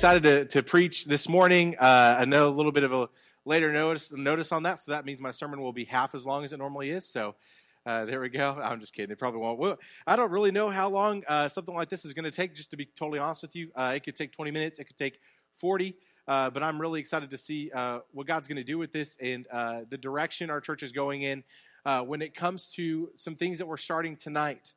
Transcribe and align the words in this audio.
excited 0.00 0.22
to, 0.22 0.46
to 0.46 0.62
preach 0.62 1.04
this 1.04 1.28
morning. 1.28 1.76
Uh, 1.78 2.16
I 2.20 2.24
know 2.24 2.48
a 2.48 2.54
little 2.56 2.72
bit 2.72 2.84
of 2.84 2.92
a 2.94 3.10
later 3.44 3.70
notice 3.70 4.10
notice 4.10 4.50
on 4.50 4.62
that, 4.62 4.80
so 4.80 4.92
that 4.92 5.04
means 5.04 5.20
my 5.20 5.30
sermon 5.30 5.60
will 5.60 5.74
be 5.74 5.84
half 5.84 6.14
as 6.14 6.24
long 6.24 6.42
as 6.42 6.54
it 6.54 6.56
normally 6.56 6.88
is. 6.88 7.04
So 7.04 7.34
uh, 7.84 8.06
there 8.06 8.18
we 8.18 8.30
go. 8.30 8.58
I'm 8.64 8.80
just 8.80 8.94
kidding. 8.94 9.10
It 9.10 9.18
probably 9.18 9.40
won't. 9.40 9.78
I 10.06 10.16
don't 10.16 10.30
really 10.30 10.52
know 10.52 10.70
how 10.70 10.88
long 10.88 11.22
uh, 11.28 11.50
something 11.50 11.74
like 11.74 11.90
this 11.90 12.06
is 12.06 12.14
going 12.14 12.24
to 12.24 12.30
take. 12.30 12.54
Just 12.54 12.70
to 12.70 12.78
be 12.78 12.86
totally 12.96 13.18
honest 13.18 13.42
with 13.42 13.54
you, 13.54 13.72
uh, 13.76 13.92
it 13.94 14.02
could 14.02 14.16
take 14.16 14.32
20 14.32 14.50
minutes. 14.50 14.78
It 14.78 14.84
could 14.84 14.96
take 14.96 15.20
40. 15.56 15.94
Uh, 16.26 16.48
but 16.48 16.62
I'm 16.62 16.80
really 16.80 16.98
excited 16.98 17.28
to 17.28 17.36
see 17.36 17.70
uh, 17.74 17.98
what 18.12 18.26
God's 18.26 18.48
going 18.48 18.56
to 18.56 18.64
do 18.64 18.78
with 18.78 18.92
this 18.92 19.18
and 19.20 19.44
the 19.90 19.98
direction 19.98 20.48
our 20.48 20.62
church 20.62 20.82
is 20.82 20.92
going 20.92 21.24
in 21.24 21.44
when 22.06 22.22
it 22.22 22.34
comes 22.34 22.68
to 22.68 23.10
some 23.16 23.36
things 23.36 23.58
that 23.58 23.66
we're 23.66 23.76
starting 23.76 24.16
tonight. 24.16 24.72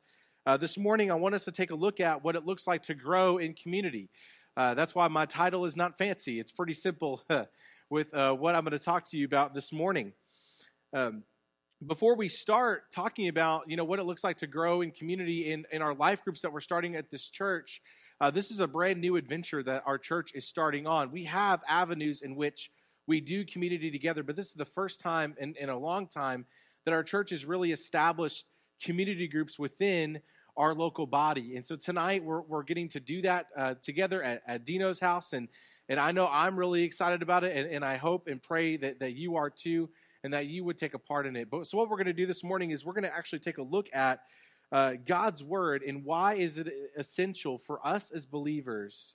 this 0.60 0.76
morning, 0.76 1.10
I 1.10 1.14
want 1.14 1.34
us 1.34 1.46
to 1.46 1.50
take 1.50 1.70
a 1.70 1.74
look 1.74 1.98
at 1.98 2.22
what 2.22 2.36
it 2.36 2.44
looks 2.44 2.66
like 2.66 2.82
to 2.82 2.94
grow 2.94 3.38
in 3.38 3.54
community. 3.54 4.10
Uh, 4.56 4.74
that's 4.74 4.94
why 4.94 5.08
my 5.08 5.26
title 5.26 5.64
is 5.64 5.76
not 5.76 5.98
fancy. 5.98 6.38
It's 6.38 6.52
pretty 6.52 6.74
simple 6.74 7.22
with 7.90 8.12
uh, 8.14 8.32
what 8.34 8.54
I'm 8.54 8.62
going 8.62 8.72
to 8.72 8.78
talk 8.78 9.08
to 9.10 9.16
you 9.16 9.24
about 9.26 9.54
this 9.54 9.72
morning. 9.72 10.12
Um, 10.92 11.24
before 11.84 12.16
we 12.16 12.28
start 12.28 12.84
talking 12.94 13.28
about 13.28 13.68
you 13.68 13.76
know 13.76 13.84
what 13.84 13.98
it 13.98 14.04
looks 14.04 14.22
like 14.22 14.38
to 14.38 14.46
grow 14.46 14.80
in 14.80 14.90
community 14.92 15.50
in, 15.50 15.66
in 15.72 15.82
our 15.82 15.94
life 15.94 16.22
groups 16.22 16.40
that 16.42 16.52
we're 16.52 16.60
starting 16.60 16.94
at 16.94 17.10
this 17.10 17.28
church, 17.28 17.82
uh, 18.20 18.30
this 18.30 18.50
is 18.50 18.60
a 18.60 18.68
brand 18.68 19.00
new 19.00 19.16
adventure 19.16 19.62
that 19.62 19.82
our 19.86 19.98
church 19.98 20.30
is 20.34 20.48
starting 20.48 20.86
on. 20.86 21.10
We 21.10 21.24
have 21.24 21.60
avenues 21.68 22.22
in 22.22 22.36
which 22.36 22.70
we 23.06 23.20
do 23.20 23.44
community 23.44 23.90
together, 23.90 24.22
but 24.22 24.36
this 24.36 24.46
is 24.46 24.54
the 24.54 24.64
first 24.64 25.00
time 25.00 25.34
in, 25.38 25.54
in 25.60 25.68
a 25.68 25.78
long 25.78 26.06
time 26.06 26.46
that 26.84 26.94
our 26.94 27.02
church 27.02 27.30
has 27.30 27.44
really 27.44 27.72
established 27.72 28.46
community 28.82 29.26
groups 29.28 29.58
within 29.58 30.20
our 30.56 30.74
local 30.74 31.06
body. 31.06 31.56
And 31.56 31.66
so 31.66 31.76
tonight 31.76 32.22
we're, 32.22 32.42
we're 32.42 32.62
getting 32.62 32.88
to 32.90 33.00
do 33.00 33.22
that 33.22 33.46
uh, 33.56 33.74
together 33.82 34.22
at, 34.22 34.42
at, 34.46 34.64
Dino's 34.64 35.00
house. 35.00 35.32
And, 35.32 35.48
and 35.88 35.98
I 35.98 36.12
know 36.12 36.28
I'm 36.30 36.58
really 36.58 36.84
excited 36.84 37.22
about 37.22 37.44
it. 37.44 37.56
And, 37.56 37.70
and 37.70 37.84
I 37.84 37.96
hope 37.96 38.28
and 38.28 38.42
pray 38.42 38.76
that, 38.76 39.00
that 39.00 39.14
you 39.14 39.36
are 39.36 39.50
too 39.50 39.90
and 40.22 40.32
that 40.32 40.46
you 40.46 40.64
would 40.64 40.78
take 40.78 40.94
a 40.94 40.98
part 40.98 41.26
in 41.26 41.36
it. 41.36 41.50
But 41.50 41.66
so 41.66 41.76
what 41.76 41.90
we're 41.90 41.96
going 41.96 42.06
to 42.06 42.12
do 42.12 42.26
this 42.26 42.44
morning 42.44 42.70
is 42.70 42.84
we're 42.84 42.94
going 42.94 43.04
to 43.04 43.14
actually 43.14 43.40
take 43.40 43.58
a 43.58 43.62
look 43.62 43.88
at 43.92 44.20
uh, 44.72 44.94
God's 45.04 45.42
word 45.42 45.82
and 45.82 46.04
why 46.04 46.34
is 46.34 46.56
it 46.58 46.72
essential 46.96 47.58
for 47.58 47.84
us 47.86 48.10
as 48.10 48.24
believers 48.24 49.14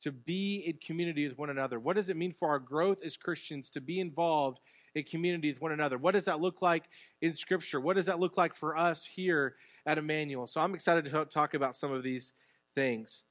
to 0.00 0.12
be 0.12 0.58
in 0.66 0.78
community 0.84 1.28
with 1.28 1.38
one 1.38 1.50
another? 1.50 1.78
What 1.78 1.96
does 1.96 2.08
it 2.08 2.16
mean 2.16 2.32
for 2.32 2.48
our 2.48 2.58
growth 2.58 2.98
as 3.04 3.16
Christians 3.16 3.70
to 3.70 3.80
be 3.80 4.00
involved 4.00 4.58
in 4.94 5.04
community 5.04 5.52
with 5.52 5.60
one 5.60 5.72
another? 5.72 5.98
What 5.98 6.12
does 6.12 6.24
that 6.24 6.40
look 6.40 6.60
like 6.60 6.84
in 7.20 7.34
Scripture? 7.34 7.80
What 7.80 7.96
does 7.96 8.06
that 8.06 8.18
look 8.18 8.36
like 8.36 8.54
for 8.54 8.76
us 8.76 9.04
here 9.04 9.54
at 9.86 9.98
Emmanuel. 9.98 10.46
So 10.46 10.60
I'm 10.60 10.74
excited 10.74 11.04
to 11.04 11.24
talk 11.26 11.54
about 11.54 11.76
some 11.76 11.92
of 11.92 12.02
these 12.02 12.32
things. 12.74 13.24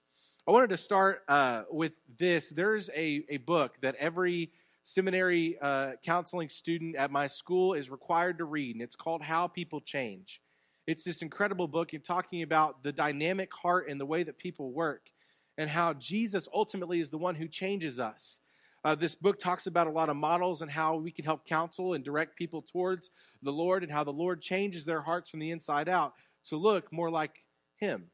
I 0.48 0.52
wanted 0.52 0.70
to 0.70 0.78
start 0.78 1.24
uh, 1.28 1.64
with 1.70 1.92
this. 2.18 2.50
There's 2.50 2.90
a, 2.96 3.26
a 3.30 3.38
book 3.38 3.76
that 3.82 3.96
every 3.96 4.52
seminary 4.84 5.58
uh, 5.62 5.94
counseling 6.04 6.48
student 6.48 6.96
at 6.96 7.12
my 7.12 7.28
school 7.28 7.74
is 7.74 7.90
required 7.90 8.38
to 8.38 8.46
read, 8.46 8.76
and 8.76 8.82
it's 8.82 8.96
called 8.96 9.22
How 9.22 9.48
People 9.48 9.82
Change. 9.82 10.42
It's 10.88 11.04
this 11.04 11.22
incredible 11.22 11.68
book 11.68 11.94
in 11.94 12.02
talking 12.02 12.44
about 12.44 12.84
the 12.84 12.92
dynamic 12.92 13.52
heart 13.54 13.90
and 13.90 14.00
the 14.00 14.06
way 14.06 14.24
that 14.24 14.38
people 14.38 14.72
work, 14.72 15.10
and 15.58 15.70
how 15.70 15.94
Jesus 15.94 16.48
ultimately 16.54 17.02
is 17.02 17.10
the 17.10 17.18
one 17.18 17.36
who 17.36 17.48
changes 17.48 18.00
us. 18.00 18.40
Uh, 18.84 18.94
this 18.94 19.16
book 19.16 19.40
talks 19.40 19.66
about 19.66 19.88
a 19.88 19.92
lot 19.92 20.10
of 20.10 20.16
models 20.16 20.62
and 20.62 20.70
how 20.70 20.96
we 20.96 21.10
can 21.10 21.26
help 21.26 21.48
counsel 21.48 21.96
and 21.96 22.04
direct 22.04 22.38
people 22.38 22.62
towards 22.62 23.10
the 23.42 23.52
Lord 23.52 23.82
and 23.82 23.92
how 23.92 24.04
the 24.04 24.14
Lord 24.14 24.44
changes 24.44 24.86
their 24.86 25.02
hearts 25.02 25.28
from 25.28 25.40
the 25.40 25.50
inside 25.50 25.90
out 25.90 26.14
to 26.50 26.58
look 26.58 26.92
more 26.92 27.10
like 27.10 27.46
Him. 27.78 28.06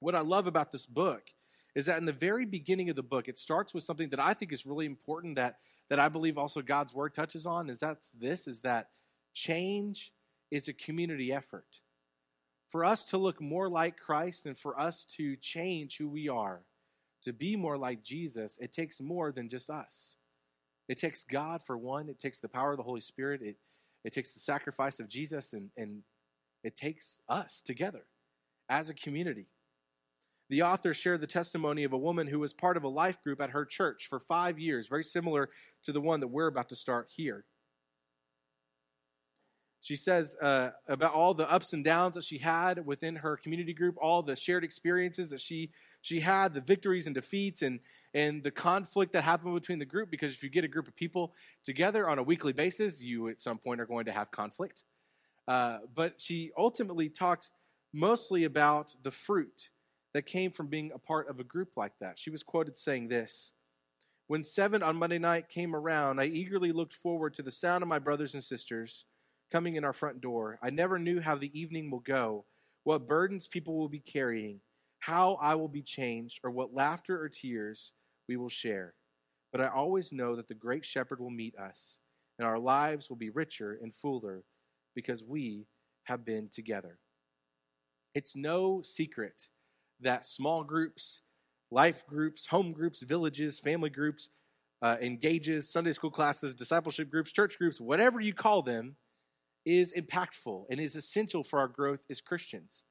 What 0.00 0.14
I 0.14 0.20
love 0.20 0.46
about 0.46 0.72
this 0.72 0.86
book 0.86 1.22
is 1.74 1.86
that 1.86 1.98
in 1.98 2.04
the 2.04 2.12
very 2.12 2.44
beginning 2.44 2.90
of 2.90 2.96
the 2.96 3.02
book, 3.02 3.28
it 3.28 3.38
starts 3.38 3.72
with 3.72 3.84
something 3.84 4.10
that 4.10 4.20
I 4.20 4.34
think 4.34 4.52
is 4.52 4.66
really 4.66 4.86
important 4.86 5.36
that, 5.36 5.58
that 5.88 6.00
I 6.00 6.08
believe 6.08 6.38
also 6.38 6.62
God's 6.62 6.94
Word 6.94 7.14
touches 7.14 7.46
on, 7.46 7.70
is 7.70 7.80
that's 7.80 8.10
this, 8.10 8.46
is 8.46 8.62
that 8.62 8.88
change 9.34 10.12
is 10.50 10.68
a 10.68 10.72
community 10.72 11.32
effort. 11.32 11.80
For 12.68 12.84
us 12.84 13.04
to 13.06 13.18
look 13.18 13.40
more 13.40 13.68
like 13.68 13.98
Christ 13.98 14.46
and 14.46 14.56
for 14.56 14.78
us 14.78 15.04
to 15.16 15.36
change 15.36 15.96
who 15.98 16.08
we 16.08 16.28
are, 16.28 16.62
to 17.22 17.32
be 17.32 17.56
more 17.56 17.76
like 17.76 18.02
Jesus, 18.02 18.58
it 18.60 18.72
takes 18.72 19.00
more 19.00 19.32
than 19.32 19.48
just 19.48 19.68
us. 19.70 20.16
It 20.88 20.98
takes 20.98 21.22
God 21.22 21.62
for 21.64 21.76
one, 21.76 22.08
it 22.08 22.18
takes 22.18 22.40
the 22.40 22.48
power 22.48 22.72
of 22.72 22.76
the 22.76 22.82
Holy 22.82 23.00
Spirit, 23.00 23.42
it, 23.42 23.56
it 24.04 24.12
takes 24.12 24.32
the 24.32 24.40
sacrifice 24.40 24.98
of 24.98 25.08
Jesus 25.08 25.52
and, 25.52 25.70
and 25.76 26.02
it 26.62 26.76
takes 26.76 27.20
us 27.28 27.62
together 27.64 28.06
as 28.68 28.88
a 28.88 28.94
community. 28.94 29.46
The 30.48 30.62
author 30.62 30.92
shared 30.92 31.20
the 31.20 31.28
testimony 31.28 31.84
of 31.84 31.92
a 31.92 31.98
woman 31.98 32.26
who 32.26 32.40
was 32.40 32.52
part 32.52 32.76
of 32.76 32.82
a 32.82 32.88
life 32.88 33.22
group 33.22 33.40
at 33.40 33.50
her 33.50 33.64
church 33.64 34.08
for 34.08 34.18
five 34.18 34.58
years, 34.58 34.88
very 34.88 35.04
similar 35.04 35.50
to 35.84 35.92
the 35.92 36.00
one 36.00 36.20
that 36.20 36.28
we're 36.28 36.48
about 36.48 36.68
to 36.70 36.76
start 36.76 37.08
here. 37.14 37.44
She 39.82 39.96
says 39.96 40.36
uh, 40.42 40.70
about 40.88 41.14
all 41.14 41.34
the 41.34 41.50
ups 41.50 41.72
and 41.72 41.82
downs 41.82 42.14
that 42.14 42.24
she 42.24 42.38
had 42.38 42.84
within 42.84 43.16
her 43.16 43.36
community 43.36 43.72
group, 43.72 43.96
all 44.00 44.22
the 44.22 44.36
shared 44.36 44.64
experiences 44.64 45.30
that 45.30 45.40
she 45.40 45.70
she 46.02 46.20
had, 46.20 46.54
the 46.54 46.60
victories 46.60 47.06
and 47.06 47.14
defeats, 47.14 47.62
and 47.62 47.80
and 48.12 48.42
the 48.42 48.50
conflict 48.50 49.12
that 49.12 49.22
happened 49.22 49.54
between 49.54 49.78
the 49.78 49.84
group. 49.86 50.10
Because 50.10 50.32
if 50.32 50.42
you 50.42 50.50
get 50.50 50.64
a 50.64 50.68
group 50.68 50.86
of 50.86 50.96
people 50.96 51.32
together 51.64 52.08
on 52.08 52.18
a 52.18 52.22
weekly 52.22 52.52
basis, 52.52 53.00
you 53.00 53.28
at 53.28 53.40
some 53.40 53.56
point 53.56 53.80
are 53.80 53.86
going 53.86 54.04
to 54.04 54.12
have 54.12 54.30
conflict. 54.30 54.84
Uh, 55.50 55.80
but 55.96 56.14
she 56.20 56.52
ultimately 56.56 57.08
talked 57.08 57.50
mostly 57.92 58.44
about 58.44 58.94
the 59.02 59.10
fruit 59.10 59.70
that 60.14 60.24
came 60.24 60.52
from 60.52 60.68
being 60.68 60.92
a 60.94 60.98
part 60.98 61.28
of 61.28 61.40
a 61.40 61.44
group 61.44 61.70
like 61.76 61.94
that. 62.00 62.20
She 62.20 62.30
was 62.30 62.44
quoted 62.44 62.78
saying 62.78 63.08
this 63.08 63.50
When 64.28 64.44
seven 64.44 64.80
on 64.80 64.94
Monday 64.94 65.18
night 65.18 65.48
came 65.48 65.74
around, 65.74 66.20
I 66.20 66.26
eagerly 66.26 66.70
looked 66.70 66.94
forward 66.94 67.34
to 67.34 67.42
the 67.42 67.50
sound 67.50 67.82
of 67.82 67.88
my 67.88 67.98
brothers 67.98 68.34
and 68.34 68.44
sisters 68.44 69.06
coming 69.50 69.74
in 69.74 69.84
our 69.84 69.92
front 69.92 70.20
door. 70.20 70.56
I 70.62 70.70
never 70.70 71.00
knew 71.00 71.20
how 71.20 71.34
the 71.34 71.50
evening 71.58 71.90
will 71.90 71.98
go, 71.98 72.44
what 72.84 73.08
burdens 73.08 73.48
people 73.48 73.76
will 73.76 73.88
be 73.88 73.98
carrying, 73.98 74.60
how 75.00 75.34
I 75.40 75.56
will 75.56 75.66
be 75.66 75.82
changed, 75.82 76.38
or 76.44 76.52
what 76.52 76.74
laughter 76.74 77.20
or 77.20 77.28
tears 77.28 77.90
we 78.28 78.36
will 78.36 78.48
share. 78.48 78.94
But 79.50 79.62
I 79.62 79.66
always 79.66 80.12
know 80.12 80.36
that 80.36 80.46
the 80.46 80.54
great 80.54 80.84
shepherd 80.84 81.18
will 81.18 81.28
meet 81.28 81.56
us, 81.58 81.98
and 82.38 82.46
our 82.46 82.60
lives 82.60 83.08
will 83.08 83.16
be 83.16 83.30
richer 83.30 83.76
and 83.82 83.92
fuller 83.92 84.44
because 84.94 85.22
we 85.22 85.66
have 86.04 86.24
been 86.24 86.48
together. 86.48 86.98
It's 88.14 88.34
no 88.34 88.82
secret 88.82 89.48
that 90.00 90.24
small 90.24 90.64
groups, 90.64 91.22
life 91.70 92.06
groups, 92.06 92.46
home 92.46 92.72
groups, 92.72 93.02
villages, 93.02 93.58
family 93.58 93.90
groups, 93.90 94.30
uh, 94.82 94.96
engages, 95.00 95.68
Sunday 95.68 95.92
school 95.92 96.10
classes, 96.10 96.54
discipleship 96.54 97.10
groups, 97.10 97.32
church 97.32 97.58
groups, 97.58 97.80
whatever 97.80 98.20
you 98.20 98.32
call 98.32 98.62
them, 98.62 98.96
is 99.66 99.92
impactful 99.92 100.64
and 100.70 100.80
is 100.80 100.96
essential 100.96 101.42
for 101.42 101.58
our 101.58 101.68
growth 101.68 102.00
as 102.08 102.20
Christians. 102.20 102.84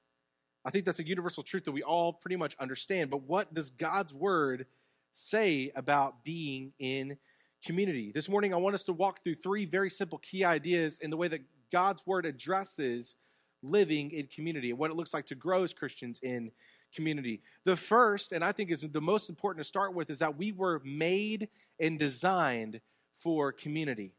I 0.64 0.70
think 0.70 0.86
that's 0.86 1.00
a 1.00 1.08
universal 1.08 1.42
truth 1.42 1.66
that 1.66 1.72
we 1.72 1.82
all 1.82 2.14
pretty 2.14 2.36
much 2.36 2.56
understand. 2.60 3.10
But 3.10 3.24
what 3.24 3.54
does 3.54 3.70
God's 3.70 4.14
word 4.14 4.68
say 5.12 5.72
about 5.76 6.24
being 6.24 6.74
in 6.78 7.18
community? 7.66 8.12
This 8.14 8.30
morning, 8.30 8.54
I 8.54 8.58
want 8.58 8.76
us 8.76 8.84
to 8.84 8.94
walk 8.94 9.24
through 9.24 9.36
three 9.36 9.66
very 9.66 9.90
simple 9.90 10.20
key 10.20 10.44
ideas 10.44 11.00
in 11.00 11.10
the 11.10 11.18
way 11.18 11.28
that 11.30 11.42
God's 11.72 12.02
word 12.06 12.26
addresses 12.26 13.16
living 13.62 14.12
in 14.12 14.28
community 14.28 14.70
and 14.70 14.80
what 14.80 14.92
it 14.92 14.96
looks 14.96 15.14
like 15.14 15.26
to 15.28 15.36
grow 15.36 15.64
as 15.64 15.74
Christians 15.74 16.20
in 16.24 16.52
community. 16.96 17.42
The 17.66 17.76
first, 17.76 18.32
and 18.32 18.44
I 18.44 18.52
think 18.52 18.72
is 18.72 18.82
the 18.82 19.02
most 19.02 19.30
important 19.30 19.64
to 19.64 19.68
start 19.68 19.94
with, 19.94 20.10
is 20.10 20.20
that 20.20 20.38
we 20.38 20.52
were 20.52 20.82
made 20.84 21.50
and 21.80 22.00
designed 22.00 22.82
for 23.16 23.52
community. 23.52 24.14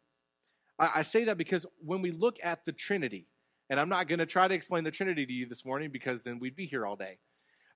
I, 0.79 0.91
I 0.97 1.03
say 1.03 1.25
that 1.25 1.39
because 1.39 1.67
when 1.79 2.03
we 2.03 2.11
look 2.11 2.39
at 2.43 2.65
the 2.65 2.73
Trinity, 2.73 3.27
and 3.69 3.79
I'm 3.79 3.89
not 3.89 4.09
going 4.09 4.19
to 4.19 4.27
try 4.27 4.49
to 4.49 4.55
explain 4.55 4.85
the 4.85 4.91
Trinity 4.91 5.27
to 5.27 5.33
you 5.33 5.47
this 5.47 5.65
morning 5.65 5.91
because 5.91 6.23
then 6.23 6.39
we'd 6.39 6.57
be 6.57 6.67
here 6.67 6.87
all 6.87 6.97
day. 6.97 7.19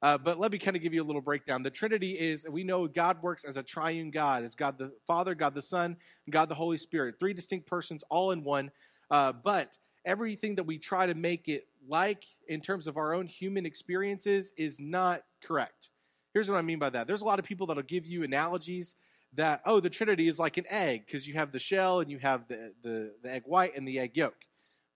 Uh, 0.03 0.19
but 0.19 0.38
let 0.38 0.53
me 0.53 0.59
kind 0.59 0.76
of 0.76 0.82
give 0.82 0.93
you 0.93 1.03
a 1.03 1.06
little 1.06 1.23
breakdown. 1.23 1.62
The 1.62 1.71
Trinity 1.71 2.19
is, 2.19 2.44
we 2.49 2.62
know 2.62 2.87
God 2.87 3.23
works 3.23 3.44
as 3.44 3.56
a 3.56 3.62
triune 3.62 4.11
God. 4.11 4.44
It's 4.44 4.55
God 4.55 4.76
the 4.76 4.93
Father, 5.06 5.35
God 5.35 5.55
the 5.55 5.62
Son, 5.62 5.97
and 6.26 6.32
God 6.32 6.50
the 6.50 6.55
Holy 6.55 6.76
Spirit. 6.76 7.15
Three 7.19 7.32
distinct 7.32 7.67
persons, 7.67 8.05
all 8.11 8.32
in 8.32 8.44
one. 8.44 8.71
Uh, 9.11 9.33
but 9.33 9.77
everything 10.05 10.55
that 10.56 10.65
we 10.65 10.79
try 10.79 11.06
to 11.06 11.15
make 11.15 11.49
it 11.49 11.67
like 11.89 12.25
in 12.49 12.61
terms 12.61 12.87
of 12.87 12.97
our 12.97 13.15
own 13.15 13.27
human 13.27 13.67
experiences 13.67 14.51
is 14.56 14.81
not 14.81 15.23
correct. 15.43 15.91
Here's 16.33 16.51
what 16.51 16.59
I 16.59 16.62
mean 16.62 16.79
by 16.79 16.91
that. 16.91 17.06
There's 17.06 17.23
a 17.23 17.25
lot 17.25 17.39
of 17.39 17.45
people 17.45 17.67
that'll 17.67 17.83
give 17.83 18.06
you 18.06 18.25
analogies 18.25 18.95
that, 19.35 19.62
oh, 19.65 19.81
the 19.81 19.91
Trinity 19.91 20.29
is 20.29 20.39
like 20.39 20.56
an 20.56 20.65
egg 20.69 21.05
because 21.06 21.27
you 21.27 21.35
have 21.35 21.53
the 21.53 21.59
shell 21.59 22.01
and 22.01 22.11
you 22.11 22.19
have 22.19 22.47
the, 22.49 22.73
the, 22.83 23.12
the 23.23 23.31
egg 23.31 23.43
white 23.47 23.77
and 23.77 23.87
the 23.87 23.99
egg 23.99 24.12
yolk. 24.17 24.35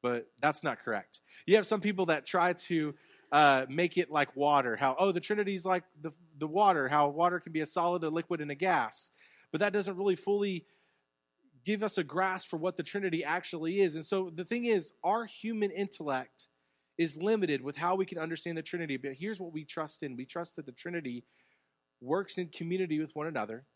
But 0.02 0.26
that's 0.40 0.62
not 0.62 0.82
correct. 0.84 1.20
You 1.46 1.56
have 1.56 1.66
some 1.66 1.80
people 1.80 2.06
that 2.06 2.26
try 2.26 2.52
to 2.52 2.94
uh, 3.32 3.66
make 3.68 3.98
it 3.98 4.10
like 4.10 4.34
water. 4.36 4.76
How, 4.76 4.96
oh, 4.98 5.12
the 5.12 5.20
Trinity 5.20 5.54
is 5.54 5.64
like 5.64 5.84
the, 6.00 6.12
the 6.38 6.46
water, 6.46 6.88
how 6.88 7.08
water 7.08 7.40
can 7.40 7.52
be 7.52 7.60
a 7.60 7.66
solid, 7.66 8.04
a 8.04 8.08
liquid, 8.08 8.40
and 8.40 8.50
a 8.50 8.54
gas. 8.54 9.10
But 9.50 9.60
that 9.60 9.72
doesn't 9.72 9.96
really 9.96 10.16
fully 10.16 10.66
give 11.68 11.82
us 11.82 11.98
a 11.98 12.02
grasp 12.02 12.48
for 12.48 12.56
what 12.56 12.78
the 12.78 12.82
Trinity 12.82 13.22
actually 13.22 13.82
is. 13.82 13.94
And 13.94 14.06
so 14.06 14.32
the 14.34 14.46
thing 14.46 14.64
is, 14.64 14.94
our 15.04 15.26
human 15.26 15.70
intellect 15.70 16.48
is 16.96 17.18
limited 17.18 17.60
with 17.60 17.76
how 17.76 17.94
we 17.94 18.06
can 18.06 18.16
understand 18.16 18.56
the 18.56 18.62
Trinity. 18.62 18.96
But 18.96 19.12
here's 19.12 19.38
what 19.38 19.52
we 19.52 19.66
trust 19.66 20.02
in 20.02 20.16
we 20.16 20.24
trust 20.24 20.56
that 20.56 20.64
the 20.64 20.72
Trinity 20.72 21.24
works 22.00 22.38
in 22.38 22.48
community 22.48 22.98
with 22.98 23.14
one 23.14 23.26
another. 23.26 23.66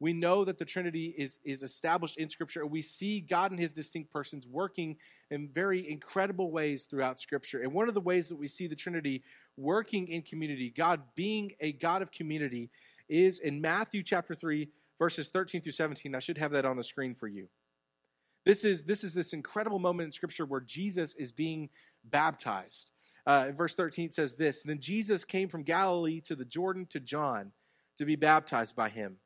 We 0.00 0.12
know 0.12 0.44
that 0.44 0.58
the 0.58 0.64
Trinity 0.64 1.14
is, 1.16 1.38
is 1.44 1.62
established 1.62 2.16
in 2.16 2.28
Scripture. 2.28 2.62
And 2.62 2.70
we 2.72 2.82
see 2.82 3.20
God 3.20 3.52
and 3.52 3.60
His 3.60 3.72
distinct 3.72 4.10
persons 4.10 4.44
working 4.44 4.96
in 5.30 5.46
very 5.46 5.88
incredible 5.88 6.50
ways 6.50 6.88
throughout 6.90 7.20
Scripture. 7.20 7.62
And 7.62 7.72
one 7.72 7.86
of 7.86 7.94
the 7.94 8.00
ways 8.00 8.28
that 8.30 8.40
we 8.40 8.48
see 8.48 8.66
the 8.66 8.74
Trinity 8.74 9.22
working 9.56 10.08
in 10.08 10.22
community, 10.22 10.74
God 10.76 11.00
being 11.14 11.52
a 11.60 11.70
God 11.70 12.02
of 12.02 12.10
community, 12.10 12.70
is 13.08 13.38
in 13.38 13.60
Matthew 13.60 14.02
chapter 14.02 14.34
3, 14.34 14.68
verses 15.00 15.30
13 15.30 15.62
through 15.62 15.72
17. 15.72 16.14
I 16.14 16.20
should 16.20 16.38
have 16.38 16.52
that 16.52 16.64
on 16.64 16.76
the 16.76 16.84
screen 16.84 17.16
for 17.16 17.26
you. 17.26 17.48
This 18.44 18.64
is, 18.64 18.84
this 18.84 19.02
is 19.02 19.14
this 19.14 19.32
incredible 19.32 19.80
moment 19.80 20.06
in 20.06 20.12
Scripture 20.12 20.44
where 20.44 20.60
Jesus 20.60 21.14
is 21.14 21.32
being 21.32 21.70
baptized. 22.04 22.92
Uh, 23.26 23.50
verse 23.56 23.74
13 23.74 24.10
says 24.10 24.36
this 24.36 24.62
Then 24.62 24.78
Jesus 24.78 25.24
came 25.24 25.48
from 25.48 25.62
Galilee 25.62 26.20
to 26.22 26.36
the 26.36 26.44
Jordan 26.44 26.86
to 26.90 27.00
John 27.00 27.52
to 27.98 28.04
be 28.04 28.16
baptized 28.16 28.76
by 28.76 28.88
him. 28.88 29.16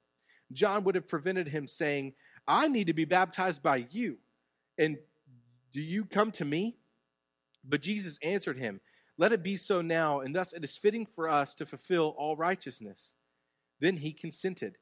John 0.52 0.84
would 0.84 0.94
have 0.94 1.08
prevented 1.08 1.48
him 1.48 1.66
saying, 1.66 2.14
I 2.46 2.68
need 2.68 2.86
to 2.86 2.94
be 2.94 3.04
baptized 3.04 3.62
by 3.62 3.86
you. 3.90 4.18
And 4.78 4.98
do 5.72 5.80
you 5.80 6.04
come 6.04 6.30
to 6.32 6.44
me? 6.44 6.76
But 7.64 7.82
Jesus 7.82 8.18
answered 8.22 8.58
him, 8.58 8.80
Let 9.16 9.32
it 9.32 9.42
be 9.42 9.56
so 9.56 9.80
now, 9.80 10.20
and 10.20 10.34
thus 10.34 10.52
it 10.52 10.64
is 10.64 10.76
fitting 10.76 11.06
for 11.06 11.28
us 11.28 11.54
to 11.56 11.66
fulfill 11.66 12.14
all 12.18 12.36
righteousness. 12.36 13.14
Then 13.80 13.98
he 13.98 14.12
consented. 14.12 14.78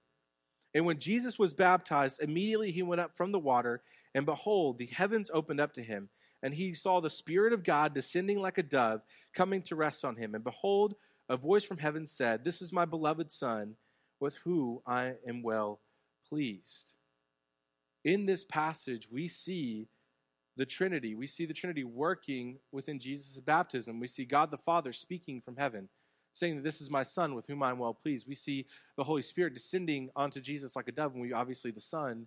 And 0.74 0.86
when 0.86 0.98
Jesus 0.98 1.38
was 1.38 1.52
baptized, 1.52 2.22
immediately 2.22 2.70
he 2.70 2.82
went 2.82 3.00
up 3.00 3.16
from 3.16 3.32
the 3.32 3.38
water, 3.38 3.82
and 4.14 4.24
behold, 4.24 4.78
the 4.78 4.86
heavens 4.86 5.30
opened 5.32 5.60
up 5.60 5.74
to 5.74 5.82
him, 5.82 6.08
and 6.42 6.54
he 6.54 6.72
saw 6.74 7.00
the 7.00 7.10
Spirit 7.10 7.52
of 7.52 7.64
God 7.64 7.94
descending 7.94 8.40
like 8.40 8.58
a 8.58 8.62
dove, 8.62 9.02
coming 9.34 9.62
to 9.62 9.76
rest 9.76 10.04
on 10.04 10.16
him. 10.16 10.34
And 10.34 10.42
behold, 10.42 10.94
a 11.28 11.36
voice 11.36 11.64
from 11.64 11.78
heaven 11.78 12.06
said, 12.06 12.44
This 12.44 12.62
is 12.62 12.72
my 12.72 12.84
beloved 12.84 13.30
Son, 13.30 13.76
with 14.18 14.36
whom 14.44 14.80
I 14.86 15.14
am 15.26 15.42
well 15.42 15.80
pleased. 16.28 16.92
In 18.04 18.26
this 18.26 18.44
passage, 18.44 19.08
we 19.10 19.28
see 19.28 19.88
the 20.56 20.66
Trinity. 20.66 21.14
We 21.14 21.26
see 21.26 21.46
the 21.46 21.54
Trinity 21.54 21.84
working 21.84 22.58
within 22.72 22.98
Jesus' 22.98 23.40
baptism. 23.40 24.00
We 24.00 24.08
see 24.08 24.24
God 24.24 24.50
the 24.50 24.58
Father 24.58 24.92
speaking 24.92 25.40
from 25.40 25.56
heaven 25.56 25.88
saying 26.32 26.56
that 26.56 26.64
this 26.64 26.80
is 26.80 26.90
my 26.90 27.02
son 27.02 27.34
with 27.34 27.46
whom 27.46 27.62
I'm 27.62 27.78
well 27.78 27.94
pleased. 27.94 28.26
We 28.26 28.34
see 28.34 28.66
the 28.96 29.04
Holy 29.04 29.22
Spirit 29.22 29.54
descending 29.54 30.10
onto 30.16 30.40
Jesus 30.40 30.74
like 30.74 30.88
a 30.88 30.92
dove, 30.92 31.12
and 31.12 31.22
we 31.22 31.32
obviously 31.32 31.70
the 31.70 31.80
Son 31.80 32.26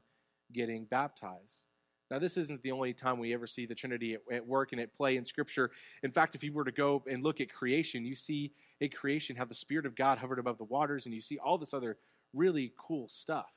getting 0.53 0.85
baptized. 0.85 1.65
Now, 2.11 2.19
this 2.19 2.37
isn't 2.37 2.61
the 2.61 2.71
only 2.71 2.93
time 2.93 3.17
we 3.17 3.33
ever 3.33 3.47
see 3.47 3.65
the 3.65 3.73
Trinity 3.73 4.13
at, 4.13 4.21
at, 4.31 4.47
work 4.47 4.71
and 4.71 4.79
at 4.79 4.93
play 4.95 5.17
in 5.17 5.25
Scripture. 5.25 5.71
In 6.03 6.11
fact, 6.11 6.35
if 6.35 6.43
you 6.43 6.53
were 6.53 6.63
to 6.63 6.71
go 6.71 7.03
and 7.09 7.23
look 7.23 7.41
at 7.41 7.51
creation, 7.51 8.05
you 8.05 8.13
see 8.13 8.53
in 8.79 8.89
creation 8.91 9.35
how 9.35 9.45
the 9.45 9.55
Spirit 9.55 9.87
of 9.87 9.95
God 9.95 10.19
hovered 10.19 10.37
above 10.37 10.59
the 10.59 10.65
waters, 10.65 11.05
and 11.05 11.15
you 11.15 11.21
see 11.21 11.39
all 11.39 11.57
this 11.57 11.73
other 11.73 11.97
really 12.33 12.73
cool 12.77 13.09
stuff. 13.09 13.51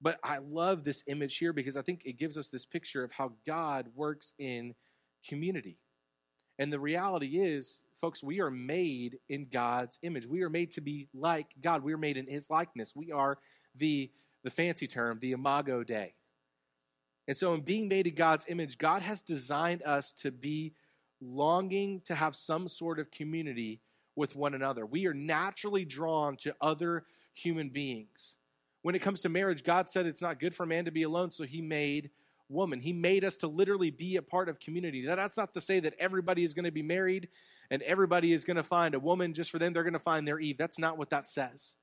But 0.00 0.20
I 0.22 0.38
love 0.38 0.84
this 0.84 1.02
image 1.08 1.36
here 1.36 1.52
because 1.52 1.76
I 1.76 1.82
think 1.82 2.02
it 2.04 2.16
gives 2.16 2.38
us 2.38 2.48
this 2.48 2.64
picture 2.64 3.02
of 3.02 3.10
how 3.10 3.32
God 3.46 3.88
works 3.94 4.32
in 4.38 4.74
community. 5.28 5.78
And 6.58 6.72
the 6.72 6.80
reality 6.80 7.40
is, 7.40 7.82
folks, 8.00 8.22
we 8.22 8.40
are 8.40 8.50
made 8.50 9.18
in 9.28 9.48
God's 9.52 9.98
image. 10.02 10.26
We 10.26 10.42
are 10.42 10.50
made 10.50 10.72
to 10.72 10.80
be 10.80 11.08
like 11.14 11.48
God. 11.62 11.82
We 11.82 11.92
are 11.92 11.98
made 11.98 12.16
in 12.16 12.26
His 12.26 12.48
likeness. 12.48 12.94
We 12.96 13.12
are 13.12 13.38
the, 13.76 14.10
the 14.42 14.50
fancy 14.50 14.86
term, 14.86 15.18
the 15.20 15.32
imago 15.32 15.84
Dei. 15.84 16.14
And 17.28 17.36
so, 17.36 17.54
in 17.54 17.60
being 17.60 17.88
made 17.88 18.06
in 18.06 18.14
God's 18.14 18.44
image, 18.48 18.78
God 18.78 19.02
has 19.02 19.22
designed 19.22 19.82
us 19.82 20.12
to 20.14 20.30
be 20.30 20.72
longing 21.20 22.00
to 22.06 22.14
have 22.14 22.34
some 22.34 22.66
sort 22.66 22.98
of 22.98 23.10
community 23.10 23.80
with 24.16 24.34
one 24.34 24.54
another. 24.54 24.86
We 24.86 25.06
are 25.06 25.14
naturally 25.14 25.84
drawn 25.84 26.36
to 26.38 26.54
other 26.60 27.04
human 27.34 27.68
beings. 27.68 28.36
When 28.82 28.94
it 28.94 29.02
comes 29.02 29.20
to 29.22 29.28
marriage, 29.28 29.62
God 29.62 29.90
said 29.90 30.06
it's 30.06 30.22
not 30.22 30.40
good 30.40 30.54
for 30.54 30.64
man 30.64 30.86
to 30.86 30.90
be 30.90 31.02
alone, 31.02 31.30
so 31.30 31.44
He 31.44 31.60
made 31.60 32.10
woman. 32.48 32.80
He 32.80 32.92
made 32.92 33.24
us 33.24 33.36
to 33.38 33.46
literally 33.46 33.90
be 33.90 34.16
a 34.16 34.22
part 34.22 34.48
of 34.48 34.58
community. 34.58 35.04
That's 35.06 35.36
not 35.36 35.54
to 35.54 35.60
say 35.60 35.78
that 35.80 35.94
everybody 35.98 36.42
is 36.42 36.54
going 36.54 36.64
to 36.64 36.72
be 36.72 36.82
married 36.82 37.28
and 37.70 37.82
everybody 37.82 38.32
is 38.32 38.44
going 38.44 38.56
to 38.56 38.62
find 38.62 38.94
a 38.94 39.00
woman 39.00 39.32
just 39.32 39.50
for 39.50 39.58
them, 39.58 39.72
they're 39.72 39.84
going 39.84 39.92
to 39.92 39.98
find 39.98 40.26
their 40.26 40.40
Eve. 40.40 40.58
That's 40.58 40.78
not 40.78 40.98
what 40.98 41.10
that 41.10 41.26
says. 41.26 41.76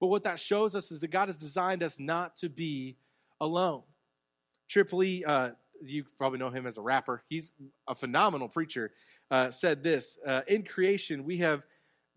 But 0.00 0.08
what 0.08 0.24
that 0.24 0.40
shows 0.40 0.74
us 0.74 0.90
is 0.90 1.00
that 1.00 1.10
God 1.10 1.28
has 1.28 1.38
designed 1.38 1.82
us 1.82 1.98
not 1.98 2.36
to 2.38 2.48
be 2.48 2.96
alone. 3.40 3.82
Trip 4.68 4.92
Lee, 4.92 5.24
uh, 5.24 5.50
you 5.82 6.04
probably 6.18 6.38
know 6.38 6.50
him 6.50 6.66
as 6.66 6.76
a 6.76 6.82
rapper, 6.82 7.22
he's 7.28 7.52
a 7.86 7.94
phenomenal 7.94 8.48
preacher, 8.48 8.92
uh, 9.30 9.50
said 9.50 9.82
this 9.82 10.18
uh, 10.26 10.42
In 10.46 10.64
creation, 10.64 11.24
we 11.24 11.38
have 11.38 11.64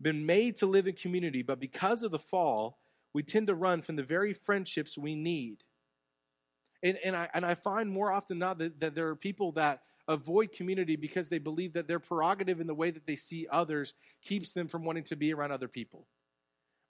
been 0.00 0.24
made 0.24 0.56
to 0.58 0.66
live 0.66 0.86
in 0.86 0.94
community, 0.94 1.42
but 1.42 1.60
because 1.60 2.02
of 2.02 2.10
the 2.10 2.18
fall, 2.18 2.78
we 3.12 3.22
tend 3.22 3.48
to 3.48 3.54
run 3.54 3.82
from 3.82 3.96
the 3.96 4.02
very 4.02 4.32
friendships 4.32 4.96
we 4.96 5.14
need. 5.14 5.58
And, 6.82 6.98
and, 7.04 7.14
I, 7.14 7.28
and 7.34 7.44
I 7.44 7.54
find 7.54 7.90
more 7.90 8.10
often 8.10 8.38
not 8.38 8.58
that, 8.58 8.80
that 8.80 8.94
there 8.94 9.08
are 9.08 9.16
people 9.16 9.52
that 9.52 9.82
avoid 10.10 10.52
community 10.52 10.96
because 10.96 11.28
they 11.28 11.38
believe 11.38 11.72
that 11.74 11.86
their 11.86 12.00
prerogative 12.00 12.60
in 12.60 12.66
the 12.66 12.74
way 12.74 12.90
that 12.90 13.06
they 13.06 13.16
see 13.16 13.46
others 13.50 13.94
keeps 14.22 14.52
them 14.52 14.66
from 14.66 14.84
wanting 14.84 15.04
to 15.04 15.16
be 15.16 15.32
around 15.32 15.52
other 15.52 15.68
people. 15.68 16.06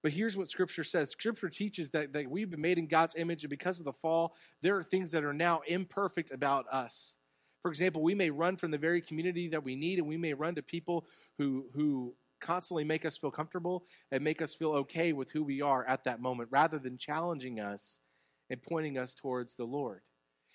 But 0.03 0.13
here's 0.13 0.37
what 0.37 0.49
Scripture 0.49 0.83
says 0.83 1.11
Scripture 1.11 1.51
teaches 1.51 1.91
that, 1.91 2.15
that 2.15 2.29
we've 2.29 2.51
been 2.51 2.63
made 2.63 2.79
in 2.79 2.87
God's 2.87 3.15
image, 3.15 3.45
and 3.45 3.51
because 3.51 3.79
of 3.79 3.85
the 3.85 3.93
fall, 3.93 4.35
there 4.63 4.77
are 4.77 4.83
things 4.83 5.11
that 5.11 5.25
are 5.25 5.35
now 5.35 5.61
imperfect 5.67 6.31
about 6.31 6.67
us. 6.73 7.17
For 7.63 7.71
example, 7.71 8.03
we 8.03 8.15
may 8.15 8.31
run 8.31 8.57
from 8.57 8.71
the 8.71 8.79
very 8.79 9.03
community 9.03 9.49
that 9.49 9.63
we 9.63 9.77
need, 9.77 9.99
and 9.99 10.09
we 10.09 10.17
may 10.17 10.33
run 10.33 10.55
to 10.55 10.63
people 10.63 11.05
who, 11.37 11.67
who 11.75 12.15
constantly 12.41 12.85
make 12.85 13.05
us 13.05 13.19
feel 13.19 13.31
comfortable 13.31 13.85
and 14.11 14.25
make 14.25 14.41
us 14.41 14.55
feel 14.55 14.71
okay 14.71 15.13
with 15.13 15.31
who 15.31 15.45
we 15.45 15.61
are 15.61 15.85
at 15.85 16.05
that 16.05 16.23
moment, 16.23 16.49
rather 16.51 16.79
than 16.79 16.97
challenging 16.97 17.61
us 17.61 17.99
and 18.49 18.63
pointing 18.63 18.97
us 18.97 19.15
towards 19.15 19.57
the 19.57 19.65
Lord. 19.65 20.01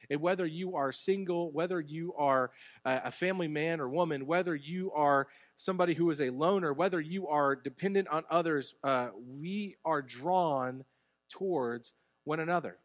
And 0.10 0.22
whether 0.22 0.46
you 0.46 0.76
are 0.76 0.92
single, 0.92 1.52
whether 1.52 1.80
you 1.80 2.14
are 2.18 2.52
a 2.84 3.12
family 3.12 3.48
man 3.48 3.80
or 3.80 3.90
woman, 3.90 4.26
whether 4.26 4.56
you 4.56 4.92
are 4.92 5.28
somebody 5.58 5.94
who 5.94 6.10
is 6.10 6.22
a 6.22 6.30
loner, 6.30 6.74
whether 6.74 7.00
you 7.00 7.28
are 7.28 7.56
dependent 7.56 8.08
on 8.10 8.24
others, 8.30 8.76
uh, 8.84 9.10
we 9.40 9.78
are 9.86 10.02
drawn 10.02 10.84
towards 11.30 11.94
one 12.24 12.40
another. 12.40 12.78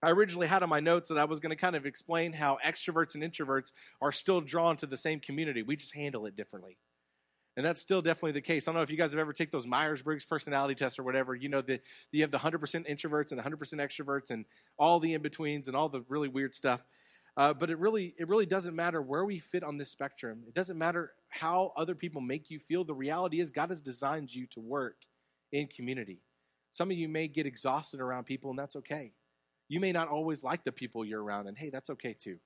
I 0.00 0.10
originally 0.10 0.46
had 0.46 0.62
on 0.62 0.68
my 0.68 0.80
notes 0.80 1.08
that 1.08 1.18
I 1.18 1.24
was 1.24 1.40
going 1.40 1.50
to 1.50 1.56
kind 1.56 1.74
of 1.74 1.84
explain 1.84 2.32
how 2.32 2.58
extroverts 2.64 3.14
and 3.14 3.24
introverts 3.24 3.72
are 4.00 4.12
still 4.12 4.40
drawn 4.40 4.76
to 4.76 4.86
the 4.86 4.96
same 4.96 5.18
community. 5.18 5.62
We 5.62 5.76
just 5.76 5.94
handle 5.94 6.24
it 6.26 6.36
differently. 6.36 6.78
And 7.58 7.66
that's 7.66 7.80
still 7.82 8.00
definitely 8.00 8.30
the 8.30 8.40
case. 8.40 8.68
I 8.68 8.70
don't 8.70 8.76
know 8.76 8.82
if 8.82 8.90
you 8.90 8.96
guys 8.96 9.10
have 9.10 9.18
ever 9.18 9.32
taken 9.32 9.50
those 9.50 9.66
Myers 9.66 10.00
Briggs 10.00 10.24
personality 10.24 10.76
tests 10.76 10.96
or 10.96 11.02
whatever. 11.02 11.34
You 11.34 11.48
know 11.48 11.60
that 11.62 11.82
you 12.12 12.22
have 12.22 12.30
the 12.30 12.38
100% 12.38 12.56
introverts 12.88 13.32
and 13.32 13.38
the 13.38 13.42
100% 13.42 13.56
extroverts 13.80 14.30
and 14.30 14.44
all 14.78 15.00
the 15.00 15.12
in 15.12 15.22
betweens 15.22 15.66
and 15.66 15.76
all 15.76 15.88
the 15.88 16.04
really 16.08 16.28
weird 16.28 16.54
stuff. 16.54 16.84
Uh, 17.36 17.52
but 17.52 17.68
it 17.68 17.76
really, 17.78 18.14
it 18.16 18.28
really 18.28 18.46
doesn't 18.46 18.76
matter 18.76 19.02
where 19.02 19.24
we 19.24 19.40
fit 19.40 19.64
on 19.64 19.76
this 19.76 19.90
spectrum. 19.90 20.44
It 20.46 20.54
doesn't 20.54 20.78
matter 20.78 21.10
how 21.30 21.72
other 21.76 21.96
people 21.96 22.20
make 22.20 22.48
you 22.48 22.60
feel. 22.60 22.84
The 22.84 22.94
reality 22.94 23.40
is, 23.40 23.50
God 23.50 23.70
has 23.70 23.80
designed 23.80 24.32
you 24.32 24.46
to 24.52 24.60
work 24.60 24.98
in 25.50 25.66
community. 25.66 26.20
Some 26.70 26.92
of 26.92 26.96
you 26.96 27.08
may 27.08 27.26
get 27.26 27.44
exhausted 27.44 27.98
around 27.98 28.26
people, 28.26 28.50
and 28.50 28.58
that's 28.58 28.76
okay. 28.76 29.10
You 29.66 29.80
may 29.80 29.90
not 29.90 30.06
always 30.06 30.44
like 30.44 30.62
the 30.62 30.70
people 30.70 31.04
you're 31.04 31.24
around, 31.24 31.48
and 31.48 31.58
hey, 31.58 31.70
that's 31.70 31.90
okay 31.90 32.14
too. 32.14 32.38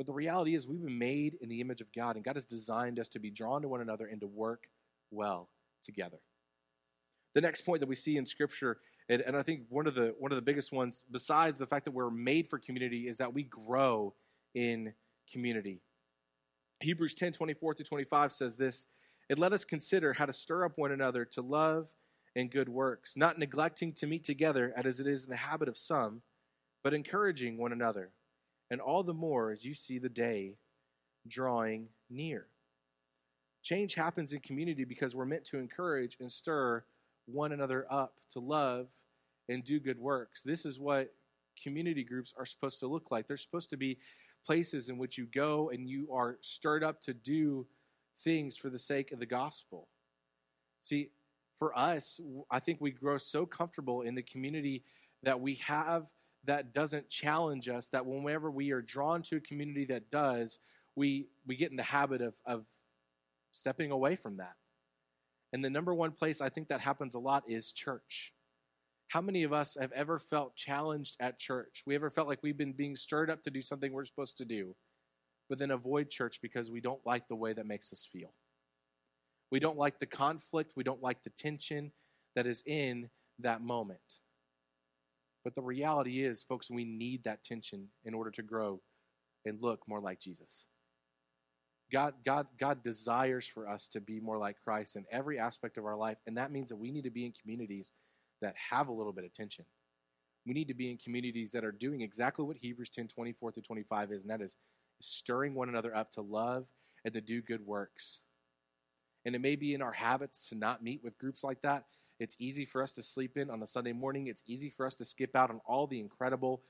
But 0.00 0.06
the 0.06 0.14
reality 0.14 0.54
is, 0.54 0.66
we've 0.66 0.82
been 0.82 0.98
made 0.98 1.36
in 1.42 1.50
the 1.50 1.60
image 1.60 1.82
of 1.82 1.92
God, 1.92 2.16
and 2.16 2.24
God 2.24 2.36
has 2.36 2.46
designed 2.46 2.98
us 2.98 3.06
to 3.08 3.18
be 3.18 3.30
drawn 3.30 3.60
to 3.60 3.68
one 3.68 3.82
another 3.82 4.06
and 4.06 4.18
to 4.22 4.26
work 4.26 4.62
well 5.10 5.50
together. 5.84 6.16
The 7.34 7.42
next 7.42 7.66
point 7.66 7.80
that 7.80 7.86
we 7.86 7.96
see 7.96 8.16
in 8.16 8.24
Scripture, 8.24 8.78
and, 9.10 9.20
and 9.20 9.36
I 9.36 9.42
think 9.42 9.64
one 9.68 9.86
of 9.86 9.94
the 9.94 10.14
one 10.18 10.32
of 10.32 10.36
the 10.36 10.42
biggest 10.42 10.72
ones, 10.72 11.04
besides 11.10 11.58
the 11.58 11.66
fact 11.66 11.84
that 11.84 11.90
we're 11.90 12.08
made 12.08 12.48
for 12.48 12.58
community, 12.58 13.08
is 13.08 13.18
that 13.18 13.34
we 13.34 13.42
grow 13.42 14.14
in 14.54 14.94
community. 15.30 15.82
Hebrews 16.80 17.12
10 17.12 17.34
24 17.34 17.74
through 17.74 17.84
25 17.84 18.32
says 18.32 18.56
this 18.56 18.86
And 19.28 19.38
let 19.38 19.52
us 19.52 19.66
consider 19.66 20.14
how 20.14 20.24
to 20.24 20.32
stir 20.32 20.64
up 20.64 20.78
one 20.78 20.92
another 20.92 21.26
to 21.26 21.42
love 21.42 21.88
and 22.34 22.50
good 22.50 22.70
works, 22.70 23.18
not 23.18 23.38
neglecting 23.38 23.92
to 23.96 24.06
meet 24.06 24.24
together 24.24 24.72
as 24.74 24.98
it 24.98 25.06
is 25.06 25.24
in 25.24 25.28
the 25.28 25.36
habit 25.36 25.68
of 25.68 25.76
some, 25.76 26.22
but 26.82 26.94
encouraging 26.94 27.58
one 27.58 27.70
another 27.70 28.12
and 28.70 28.80
all 28.80 29.02
the 29.02 29.14
more 29.14 29.50
as 29.50 29.64
you 29.64 29.74
see 29.74 29.98
the 29.98 30.08
day 30.08 30.56
drawing 31.26 31.88
near. 32.08 32.46
Change 33.62 33.94
happens 33.94 34.32
in 34.32 34.40
community 34.40 34.84
because 34.84 35.14
we're 35.14 35.26
meant 35.26 35.44
to 35.46 35.58
encourage 35.58 36.16
and 36.20 36.30
stir 36.30 36.84
one 37.26 37.52
another 37.52 37.86
up 37.90 38.14
to 38.32 38.40
love 38.40 38.88
and 39.48 39.64
do 39.64 39.80
good 39.80 39.98
works. 39.98 40.42
This 40.42 40.64
is 40.64 40.78
what 40.78 41.12
community 41.62 42.04
groups 42.04 42.32
are 42.38 42.46
supposed 42.46 42.80
to 42.80 42.86
look 42.86 43.10
like. 43.10 43.26
They're 43.26 43.36
supposed 43.36 43.70
to 43.70 43.76
be 43.76 43.98
places 44.46 44.88
in 44.88 44.96
which 44.96 45.18
you 45.18 45.26
go 45.26 45.70
and 45.70 45.88
you 45.88 46.08
are 46.12 46.38
stirred 46.40 46.82
up 46.82 47.02
to 47.02 47.12
do 47.12 47.66
things 48.22 48.56
for 48.56 48.70
the 48.70 48.78
sake 48.78 49.12
of 49.12 49.18
the 49.18 49.26
gospel. 49.26 49.88
See, 50.82 51.10
for 51.58 51.78
us, 51.78 52.18
I 52.50 52.60
think 52.60 52.80
we 52.80 52.90
grow 52.90 53.18
so 53.18 53.44
comfortable 53.44 54.00
in 54.00 54.14
the 54.14 54.22
community 54.22 54.84
that 55.22 55.40
we 55.40 55.56
have 55.56 56.06
that 56.44 56.72
doesn't 56.72 57.08
challenge 57.08 57.68
us, 57.68 57.88
that 57.92 58.06
whenever 58.06 58.50
we 58.50 58.70
are 58.70 58.80
drawn 58.80 59.22
to 59.22 59.36
a 59.36 59.40
community 59.40 59.84
that 59.86 60.10
does, 60.10 60.58
we, 60.96 61.28
we 61.46 61.56
get 61.56 61.70
in 61.70 61.76
the 61.76 61.82
habit 61.82 62.20
of, 62.20 62.34
of 62.46 62.64
stepping 63.52 63.90
away 63.90 64.16
from 64.16 64.38
that. 64.38 64.54
And 65.52 65.64
the 65.64 65.70
number 65.70 65.92
one 65.92 66.12
place 66.12 66.40
I 66.40 66.48
think 66.48 66.68
that 66.68 66.80
happens 66.80 67.14
a 67.14 67.18
lot 67.18 67.44
is 67.48 67.72
church. 67.72 68.32
How 69.08 69.20
many 69.20 69.42
of 69.42 69.52
us 69.52 69.76
have 69.80 69.92
ever 69.92 70.20
felt 70.20 70.54
challenged 70.54 71.16
at 71.18 71.38
church? 71.38 71.82
We 71.84 71.96
ever 71.96 72.10
felt 72.10 72.28
like 72.28 72.38
we've 72.42 72.56
been 72.56 72.72
being 72.72 72.94
stirred 72.94 73.28
up 73.28 73.42
to 73.44 73.50
do 73.50 73.60
something 73.60 73.92
we're 73.92 74.04
supposed 74.04 74.38
to 74.38 74.44
do, 74.44 74.76
but 75.48 75.58
then 75.58 75.72
avoid 75.72 76.10
church 76.10 76.38
because 76.40 76.70
we 76.70 76.80
don't 76.80 77.04
like 77.04 77.26
the 77.26 77.34
way 77.34 77.52
that 77.52 77.66
makes 77.66 77.92
us 77.92 78.06
feel. 78.10 78.32
We 79.50 79.58
don't 79.58 79.76
like 79.76 79.98
the 79.98 80.06
conflict, 80.06 80.72
we 80.76 80.84
don't 80.84 81.02
like 81.02 81.24
the 81.24 81.30
tension 81.30 81.90
that 82.36 82.46
is 82.46 82.62
in 82.64 83.10
that 83.40 83.62
moment. 83.62 83.98
But 85.44 85.54
the 85.54 85.62
reality 85.62 86.22
is, 86.22 86.42
folks, 86.42 86.70
we 86.70 86.84
need 86.84 87.24
that 87.24 87.44
tension 87.44 87.88
in 88.04 88.14
order 88.14 88.30
to 88.32 88.42
grow 88.42 88.80
and 89.44 89.60
look 89.60 89.88
more 89.88 90.00
like 90.00 90.20
Jesus. 90.20 90.66
God, 91.90 92.14
God, 92.24 92.46
God 92.58 92.84
desires 92.84 93.46
for 93.46 93.68
us 93.68 93.88
to 93.88 94.00
be 94.00 94.20
more 94.20 94.38
like 94.38 94.56
Christ 94.62 94.96
in 94.96 95.04
every 95.10 95.38
aspect 95.38 95.76
of 95.76 95.84
our 95.84 95.96
life, 95.96 96.18
and 96.26 96.36
that 96.36 96.52
means 96.52 96.68
that 96.68 96.76
we 96.76 96.92
need 96.92 97.04
to 97.04 97.10
be 97.10 97.24
in 97.24 97.32
communities 97.32 97.92
that 98.40 98.54
have 98.70 98.88
a 98.88 98.92
little 98.92 99.12
bit 99.12 99.24
of 99.24 99.32
tension. 99.32 99.64
We 100.46 100.54
need 100.54 100.68
to 100.68 100.74
be 100.74 100.90
in 100.90 100.98
communities 100.98 101.52
that 101.52 101.64
are 101.64 101.72
doing 101.72 102.00
exactly 102.00 102.44
what 102.44 102.58
Hebrews 102.58 102.90
10 102.90 103.08
24 103.08 103.52
through 103.52 103.62
25 103.62 104.12
is, 104.12 104.22
and 104.22 104.30
that 104.30 104.40
is 104.40 104.56
stirring 105.00 105.54
one 105.54 105.68
another 105.68 105.94
up 105.94 106.10
to 106.12 106.20
love 106.20 106.66
and 107.04 107.12
to 107.14 107.20
do 107.20 107.42
good 107.42 107.66
works. 107.66 108.20
And 109.24 109.34
it 109.34 109.40
may 109.40 109.56
be 109.56 109.74
in 109.74 109.82
our 109.82 109.92
habits 109.92 110.48
to 110.48 110.54
not 110.54 110.82
meet 110.82 111.02
with 111.02 111.18
groups 111.18 111.44
like 111.44 111.60
that. 111.62 111.84
It's 112.20 112.36
easy 112.38 112.66
for 112.66 112.82
us 112.82 112.92
to 112.92 113.02
sleep 113.02 113.38
in 113.38 113.48
on 113.48 113.62
a 113.62 113.66
Sunday 113.66 113.94
morning. 113.94 114.26
It's 114.26 114.42
easy 114.46 114.68
for 114.68 114.86
us 114.86 114.94
to 114.96 115.06
skip 115.06 115.34
out 115.34 115.48
on 115.48 115.62
all 115.64 115.86
the 115.86 115.98
incredible 115.98 116.60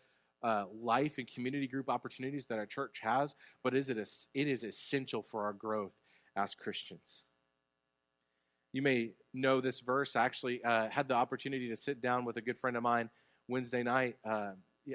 uh, 0.45 0.67
life 0.73 1.19
and 1.19 1.27
community 1.27 1.67
group 1.67 1.91
opportunities 1.91 2.47
that 2.47 2.59
our 2.59 2.67
church 2.67 3.01
has, 3.03 3.35
but 3.65 3.75
is 3.75 3.91
it, 3.91 3.99
a, 3.99 4.07
it 4.33 4.47
is 4.47 4.63
essential 4.63 5.27
for 5.29 5.45
our 5.45 5.53
growth 5.53 5.93
as 6.37 6.55
Christians. 6.55 7.27
You 8.73 8.83
may 8.83 9.11
know 9.35 9.61
this 9.61 9.81
verse. 9.81 10.15
I 10.15 10.25
actually 10.25 10.63
uh, 10.63 10.89
had 10.89 11.09
the 11.09 11.15
opportunity 11.15 11.69
to 11.69 11.77
sit 11.77 12.01
down 12.01 12.25
with 12.25 12.37
a 12.37 12.41
good 12.41 12.59
friend 12.59 12.77
of 12.77 12.85
mine 12.85 13.11
Wednesday 13.49 13.83
night. 13.83 14.19
Uh, 14.25 14.53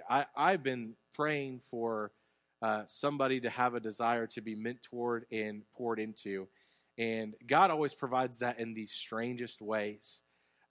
I, 0.10 0.26
I've 0.38 0.64
been 0.64 0.94
praying 1.14 1.60
for 1.70 2.14
uh, 2.62 2.84
somebody 2.88 3.42
to 3.42 3.50
have 3.50 3.76
a 3.76 3.82
desire 3.82 4.26
to 4.28 4.42
be 4.42 4.56
mentored 4.56 5.24
and 5.34 5.64
poured 5.76 6.00
into. 6.00 6.48
And 6.98 7.34
God 7.46 7.72
always 7.72 7.94
provides 7.94 8.38
that 8.38 8.58
in 8.58 8.74
the 8.74 8.88
strangest 8.88 9.62
ways. 9.62 10.22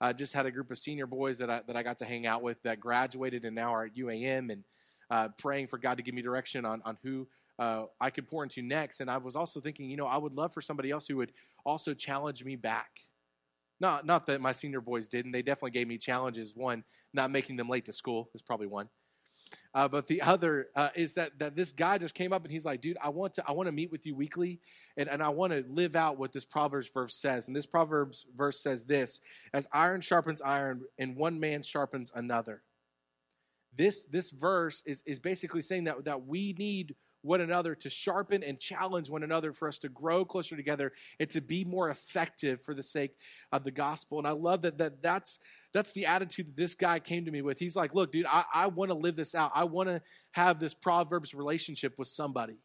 I 0.01 0.13
just 0.13 0.33
had 0.33 0.45
a 0.45 0.51
group 0.51 0.71
of 0.71 0.77
senior 0.77 1.07
boys 1.07 1.37
that 1.37 1.49
I, 1.49 1.61
that 1.67 1.75
I 1.75 1.83
got 1.83 1.99
to 1.99 2.05
hang 2.05 2.25
out 2.25 2.41
with 2.41 2.61
that 2.63 2.79
graduated 2.79 3.45
and 3.45 3.55
now 3.55 3.73
are 3.73 3.85
at 3.85 3.95
UAM 3.95 4.51
and 4.51 4.63
uh, 5.09 5.29
praying 5.37 5.67
for 5.67 5.77
God 5.77 5.97
to 5.97 6.03
give 6.03 6.13
me 6.13 6.21
direction 6.21 6.65
on, 6.65 6.81
on 6.85 6.97
who 7.03 7.27
uh, 7.59 7.85
I 8.01 8.09
could 8.09 8.27
pour 8.27 8.43
into 8.43 8.61
next. 8.61 8.99
And 8.99 9.09
I 9.09 9.17
was 9.17 9.35
also 9.35 9.61
thinking, 9.61 9.89
you 9.89 9.97
know, 9.97 10.07
I 10.07 10.17
would 10.17 10.33
love 10.33 10.53
for 10.53 10.61
somebody 10.61 10.91
else 10.91 11.07
who 11.07 11.17
would 11.17 11.31
also 11.65 11.93
challenge 11.93 12.43
me 12.43 12.55
back. 12.55 12.89
Not, 13.79 14.05
not 14.05 14.25
that 14.27 14.41
my 14.41 14.53
senior 14.53 14.81
boys 14.81 15.07
didn't. 15.07 15.31
They 15.31 15.41
definitely 15.41 15.71
gave 15.71 15.87
me 15.87 15.97
challenges. 15.97 16.53
One, 16.55 16.83
not 17.13 17.31
making 17.31 17.57
them 17.57 17.69
late 17.69 17.85
to 17.85 17.93
school 17.93 18.29
is 18.33 18.41
probably 18.41 18.67
one. 18.67 18.89
Uh, 19.73 19.87
but 19.87 20.07
the 20.07 20.21
other 20.21 20.67
uh, 20.75 20.89
is 20.95 21.13
that, 21.15 21.37
that 21.39 21.55
this 21.55 21.71
guy 21.71 21.97
just 21.97 22.15
came 22.15 22.31
up 22.31 22.43
and 22.43 22.51
he's 22.51 22.65
like, 22.65 22.81
dude, 22.81 22.97
I 23.03 23.09
want 23.09 23.33
to 23.35 23.43
I 23.47 23.51
want 23.51 23.67
to 23.67 23.73
meet 23.73 23.91
with 23.91 24.05
you 24.05 24.15
weekly, 24.15 24.59
and, 24.95 25.09
and 25.09 25.21
I 25.21 25.29
want 25.29 25.53
to 25.53 25.65
live 25.69 25.95
out 25.95 26.17
what 26.17 26.31
this 26.31 26.45
Proverbs 26.45 26.89
verse 26.93 27.15
says. 27.15 27.47
And 27.47 27.55
this 27.55 27.65
Proverbs 27.65 28.25
verse 28.35 28.61
says 28.61 28.85
this: 28.85 29.19
as 29.53 29.67
iron 29.73 30.01
sharpens 30.01 30.41
iron, 30.41 30.83
and 30.97 31.15
one 31.15 31.39
man 31.39 31.61
sharpens 31.61 32.11
another. 32.15 32.61
This 33.77 34.05
this 34.05 34.31
verse 34.31 34.81
is 34.85 35.03
is 35.05 35.19
basically 35.19 35.61
saying 35.61 35.83
that 35.85 36.05
that 36.05 36.25
we 36.25 36.53
need 36.57 36.95
one 37.25 37.41
another 37.41 37.73
to 37.73 37.89
sharpen 37.89 38.43
and 38.43 38.59
challenge 38.59 39.09
one 39.09 39.23
another 39.23 39.51
for 39.51 39.67
us 39.67 39.79
to 39.79 39.89
grow 39.89 40.23
closer 40.23 40.55
together 40.55 40.93
and 41.19 41.29
to 41.31 41.41
be 41.41 41.65
more 41.65 41.89
effective 41.89 42.61
for 42.61 42.75
the 42.75 42.83
sake 42.83 43.15
of 43.51 43.63
the 43.63 43.71
gospel. 43.71 44.19
And 44.19 44.27
I 44.27 44.31
love 44.31 44.61
that, 44.61 44.77
that 44.77 45.01
that's 45.01 45.39
that's 45.75 45.91
the 45.91 46.05
attitude 46.05 46.47
that 46.47 46.55
this 46.55 46.73
guy 46.73 46.99
came 46.99 47.25
to 47.25 47.31
me 47.31 47.41
with. 47.41 47.59
He's 47.59 47.75
like, 47.75 47.93
look, 47.93 48.13
dude, 48.13 48.25
I, 48.25 48.45
I 48.53 48.67
want 48.67 48.91
to 48.91 48.95
live 48.95 49.17
this 49.17 49.35
out. 49.35 49.51
I 49.53 49.65
want 49.65 49.89
to 49.89 50.01
have 50.31 50.57
this 50.57 50.73
Proverbs 50.73 51.33
relationship 51.33 51.95
with 51.97 52.07
somebody. 52.07 52.59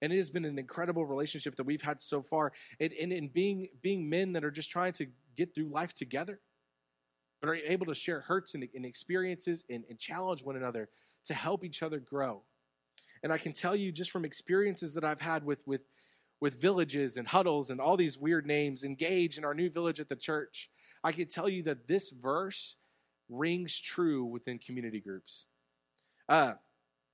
And 0.00 0.12
it 0.12 0.18
has 0.18 0.30
been 0.30 0.44
an 0.44 0.56
incredible 0.56 1.04
relationship 1.04 1.56
that 1.56 1.64
we've 1.64 1.82
had 1.82 2.00
so 2.00 2.22
far. 2.22 2.52
And 2.78 2.92
in 2.92 3.26
being, 3.26 3.70
being 3.82 4.08
men 4.08 4.34
that 4.34 4.44
are 4.44 4.52
just 4.52 4.70
trying 4.70 4.92
to 4.94 5.08
get 5.36 5.52
through 5.52 5.70
life 5.70 5.96
together, 5.96 6.38
but 7.40 7.50
are 7.50 7.56
able 7.56 7.86
to 7.86 7.94
share 7.94 8.20
hurts 8.20 8.54
and, 8.54 8.68
and 8.72 8.86
experiences 8.86 9.64
and, 9.68 9.82
and 9.90 9.98
challenge 9.98 10.44
one 10.44 10.54
another 10.54 10.90
to 11.24 11.34
help 11.34 11.64
each 11.64 11.82
other 11.82 11.98
grow. 11.98 12.42
And 13.24 13.32
I 13.32 13.38
can 13.38 13.52
tell 13.52 13.74
you 13.74 13.90
just 13.90 14.12
from 14.12 14.24
experiences 14.24 14.94
that 14.94 15.02
I've 15.02 15.20
had 15.20 15.44
with, 15.44 15.66
with, 15.66 15.80
with 16.40 16.60
villages 16.60 17.16
and 17.16 17.26
huddles 17.26 17.68
and 17.68 17.80
all 17.80 17.96
these 17.96 18.16
weird 18.16 18.46
names, 18.46 18.84
engage 18.84 19.38
in 19.38 19.44
our 19.44 19.54
new 19.54 19.70
village 19.70 19.98
at 19.98 20.08
the 20.08 20.14
church, 20.14 20.68
I 21.04 21.12
can 21.12 21.26
tell 21.26 21.48
you 21.48 21.62
that 21.64 21.86
this 21.88 22.10
verse 22.10 22.76
rings 23.28 23.78
true 23.78 24.24
within 24.24 24.58
community 24.58 25.00
groups. 25.00 25.46
Uh, 26.28 26.54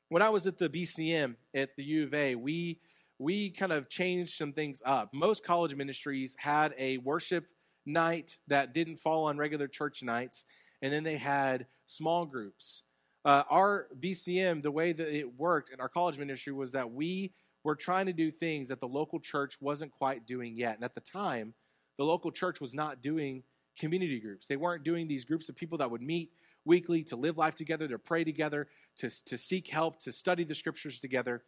when 0.09 0.23
I 0.23 0.31
was 0.31 0.47
at 0.47 0.59
the 0.59 0.69
BCM 0.69 1.37
at 1.55 1.77
the 1.77 1.85
U 1.85 2.05
of 2.05 2.15
A, 2.15 2.35
we 2.35 2.81
we 3.19 3.51
kind 3.51 3.73
of 3.73 3.89
changed 3.89 4.35
some 4.35 4.53
things 4.53 4.81
up. 4.85 5.13
Most 5.13 5.45
college 5.45 5.75
ministries 5.75 6.37
had 6.39 6.73
a 6.79 6.99
worship 6.99 7.47
night 7.85 8.39
that 8.47 8.73
didn't 8.73 8.99
fall 8.99 9.25
on 9.25 9.37
regular 9.37 9.67
church 9.67 10.03
nights, 10.03 10.45
and 10.83 10.93
then 10.93 11.03
they 11.03 11.17
had 11.17 11.67
small 11.87 12.25
groups. 12.25 12.85
Uh, 13.25 13.43
our 13.51 13.89
BCM, 13.99 14.63
the 14.63 14.71
way 14.71 14.93
that 14.93 15.09
it 15.09 15.37
worked 15.37 15.71
in 15.71 15.81
our 15.81 15.89
college 15.89 16.17
ministry 16.17 16.53
was 16.53 16.73
that 16.73 16.93
we 16.93 17.33
were 17.65 17.75
trying 17.75 18.07
to 18.07 18.13
do 18.13 18.31
things 18.31 18.69
that 18.69 18.81
the 18.81 18.87
local 18.87 19.19
church 19.19 19.61
wasn't 19.61 19.91
quite 19.91 20.27
doing 20.27 20.57
yet. 20.57 20.77
And 20.77 20.85
at 20.85 20.95
the 20.95 21.01
time, 21.01 21.55
the 21.97 22.05
local 22.05 22.31
church 22.31 22.61
was 22.61 22.73
not 22.73 23.03
doing 23.03 23.43
community 23.79 24.21
groups. 24.21 24.47
They 24.47 24.57
weren't 24.57 24.85
doing 24.85 25.09
these 25.09 25.25
groups 25.25 25.49
of 25.49 25.57
people 25.57 25.79
that 25.79 25.91
would 25.91 26.03
meet 26.03 26.33
weekly 26.65 27.03
to 27.05 27.17
live 27.17 27.39
life 27.39 27.55
together, 27.55 27.89
to 27.89 27.99
pray 27.99 28.25
together, 28.25 28.69
to, 28.99 29.11
to 29.25 29.39
seek 29.39 29.69
help, 29.69 30.01
to 30.03 30.13
study 30.13 30.45
the 30.45 30.55
scriptures 30.55 30.99
together. 30.99 31.43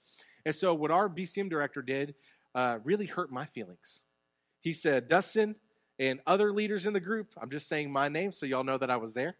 And 0.47 0.55
so, 0.55 0.75
what 0.75 0.91
our 0.91 1.09
BCM 1.09 1.51
director 1.51 1.83
did 1.83 2.15
uh, 2.55 2.79
really 2.85 3.07
hurt 3.07 3.31
my 3.31 3.45
feelings. 3.47 4.03
He 4.61 4.73
said, 4.73 5.09
Dustin 5.09 5.57
and 5.99 6.21
other 6.27 6.53
leaders 6.53 6.87
in 6.87 6.93
the 6.93 7.01
group, 7.01 7.33
I'm 7.41 7.51
just 7.51 7.69
saying 7.69 7.91
my 7.91 8.09
name 8.09 8.33
so 8.33 8.47
y'all 8.47 8.65
know 8.65 8.79
that 8.79 8.91
I 8.91 8.97
was 8.97 9.15
there. 9.15 9.37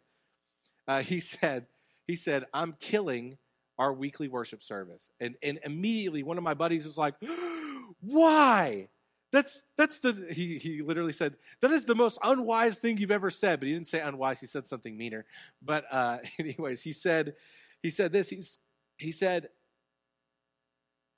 Uh, 0.87 1.03
he 1.03 1.21
said, 1.21 1.67
he 2.07 2.17
said, 2.17 2.45
I'm 2.53 2.75
killing 2.81 3.39
our 3.79 3.93
weekly 3.93 4.29
worship 4.29 4.63
service. 4.63 5.11
And, 5.21 5.37
and 5.43 5.59
immediately 5.65 6.23
one 6.23 6.37
of 6.39 6.45
my 6.45 6.55
buddies 6.55 6.85
was 6.85 6.99
like, 6.99 7.15
Why? 8.01 8.89
That's 9.33 9.63
that's 9.79 10.01
the 10.01 10.27
he 10.33 10.59
he 10.59 10.83
literally 10.83 11.13
said 11.13 11.37
that 11.61 11.71
is 11.71 11.85
the 11.85 11.95
most 11.95 12.19
unwise 12.23 12.79
thing 12.79 12.99
you've 12.99 13.13
ever 13.13 13.31
said, 13.31 13.61
but 13.61 13.69
he 13.69 13.75
didn't 13.75 13.87
say 13.87 14.01
unwise. 14.01 14.41
He 14.41 14.47
said 14.47 14.67
something 14.67 14.97
meaner. 14.97 15.25
But 15.63 15.85
uh, 15.91 16.19
anyways, 16.39 16.83
he 16.83 16.93
said 16.93 17.35
he 17.83 17.91
said 17.91 18.13
this. 18.13 18.29
He's 18.29 18.59
he 18.99 19.13
said, 19.13 19.49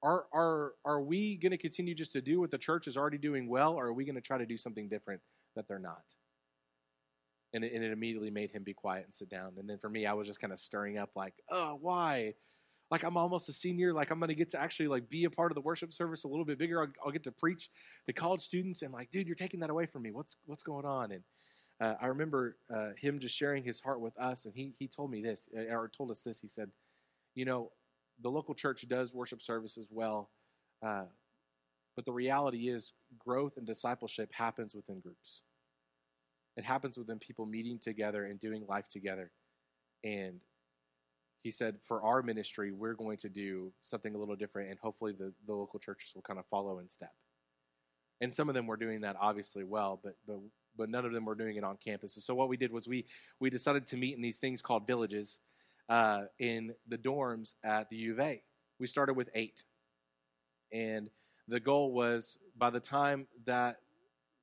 "Are 0.02 0.26
are 0.32 0.72
are 0.84 1.00
we 1.00 1.36
going 1.36 1.52
to 1.52 1.58
continue 1.58 1.94
just 1.94 2.12
to 2.12 2.20
do 2.20 2.38
what 2.38 2.50
the 2.50 2.58
church 2.58 2.86
is 2.86 2.98
already 2.98 3.18
doing 3.18 3.48
well, 3.48 3.72
or 3.74 3.86
are 3.86 3.94
we 3.94 4.04
going 4.04 4.16
to 4.16 4.20
try 4.20 4.36
to 4.36 4.46
do 4.46 4.58
something 4.58 4.88
different 4.88 5.22
that 5.56 5.66
they're 5.66 5.78
not?" 5.78 6.04
And 7.54 7.64
it, 7.64 7.72
and 7.72 7.82
it 7.82 7.92
immediately 7.92 8.30
made 8.30 8.50
him 8.50 8.62
be 8.62 8.74
quiet 8.74 9.04
and 9.04 9.14
sit 9.14 9.28
down. 9.30 9.52
And 9.58 9.68
then 9.68 9.78
for 9.78 9.88
me, 9.88 10.06
I 10.06 10.12
was 10.14 10.26
just 10.26 10.40
kind 10.40 10.52
of 10.52 10.58
stirring 10.58 10.98
up, 10.98 11.10
like, 11.16 11.34
"Oh, 11.50 11.78
why?" 11.80 12.34
Like 12.92 13.04
I'm 13.04 13.16
almost 13.16 13.48
a 13.48 13.54
senior, 13.54 13.94
like 13.94 14.10
I'm 14.10 14.18
going 14.18 14.28
to 14.28 14.34
get 14.34 14.50
to 14.50 14.60
actually 14.60 14.86
like 14.86 15.08
be 15.08 15.24
a 15.24 15.30
part 15.30 15.50
of 15.50 15.54
the 15.54 15.62
worship 15.62 15.94
service 15.94 16.24
a 16.24 16.28
little 16.28 16.44
bit 16.44 16.58
bigger. 16.58 16.82
I'll, 16.82 16.92
I'll, 17.06 17.10
get 17.10 17.24
to 17.24 17.32
preach 17.32 17.70
to 18.06 18.12
college 18.12 18.42
students 18.42 18.82
and 18.82 18.92
like, 18.92 19.10
dude, 19.10 19.26
you're 19.26 19.34
taking 19.34 19.60
that 19.60 19.70
away 19.70 19.86
from 19.86 20.02
me. 20.02 20.10
What's 20.10 20.36
what's 20.44 20.62
going 20.62 20.84
on? 20.84 21.10
And 21.10 21.22
uh, 21.80 21.94
I 22.02 22.08
remember 22.08 22.58
uh, 22.72 22.90
him 22.98 23.18
just 23.18 23.34
sharing 23.34 23.64
his 23.64 23.80
heart 23.80 24.02
with 24.02 24.16
us, 24.18 24.44
and 24.44 24.54
he 24.54 24.74
he 24.78 24.88
told 24.88 25.10
me 25.10 25.22
this 25.22 25.48
uh, 25.56 25.74
or 25.74 25.90
told 25.96 26.10
us 26.10 26.20
this. 26.20 26.38
He 26.38 26.48
said, 26.48 26.68
you 27.34 27.46
know, 27.46 27.72
the 28.20 28.30
local 28.30 28.54
church 28.54 28.86
does 28.86 29.14
worship 29.14 29.40
services 29.40 29.86
well, 29.90 30.28
uh, 30.84 31.06
but 31.96 32.04
the 32.04 32.12
reality 32.12 32.68
is 32.68 32.92
growth 33.18 33.56
and 33.56 33.66
discipleship 33.66 34.28
happens 34.34 34.74
within 34.74 35.00
groups. 35.00 35.40
It 36.58 36.64
happens 36.64 36.98
within 36.98 37.18
people 37.18 37.46
meeting 37.46 37.78
together 37.78 38.26
and 38.26 38.38
doing 38.38 38.66
life 38.68 38.86
together. 38.86 39.30
And 40.04 40.40
he 41.42 41.50
said, 41.50 41.76
for 41.86 42.02
our 42.02 42.22
ministry, 42.22 42.70
we're 42.72 42.94
going 42.94 43.16
to 43.18 43.28
do 43.28 43.72
something 43.80 44.14
a 44.14 44.18
little 44.18 44.36
different, 44.36 44.70
and 44.70 44.78
hopefully 44.78 45.12
the, 45.12 45.32
the 45.46 45.52
local 45.52 45.80
churches 45.80 46.12
will 46.14 46.22
kind 46.22 46.38
of 46.38 46.46
follow 46.46 46.78
in 46.78 46.88
step. 46.88 47.12
And 48.20 48.32
some 48.32 48.48
of 48.48 48.54
them 48.54 48.68
were 48.68 48.76
doing 48.76 49.00
that 49.00 49.16
obviously 49.20 49.64
well, 49.64 50.00
but 50.02 50.14
but 50.26 50.38
but 50.76 50.88
none 50.88 51.04
of 51.04 51.12
them 51.12 51.24
were 51.24 51.34
doing 51.34 51.56
it 51.56 51.64
on 51.64 51.76
campus. 51.84 52.16
So 52.24 52.34
what 52.34 52.48
we 52.48 52.56
did 52.56 52.72
was 52.72 52.86
we 52.86 53.04
we 53.40 53.50
decided 53.50 53.86
to 53.88 53.96
meet 53.96 54.14
in 54.14 54.22
these 54.22 54.38
things 54.38 54.62
called 54.62 54.86
villages 54.86 55.40
uh, 55.88 56.22
in 56.38 56.74
the 56.86 56.96
dorms 56.96 57.54
at 57.64 57.90
the 57.90 57.96
U 57.96 58.12
of 58.12 58.20
A. 58.20 58.42
We 58.78 58.86
started 58.86 59.14
with 59.14 59.28
eight, 59.34 59.64
and 60.72 61.10
the 61.48 61.60
goal 61.60 61.92
was 61.92 62.38
by 62.56 62.70
the 62.70 62.80
time 62.80 63.26
that 63.46 63.78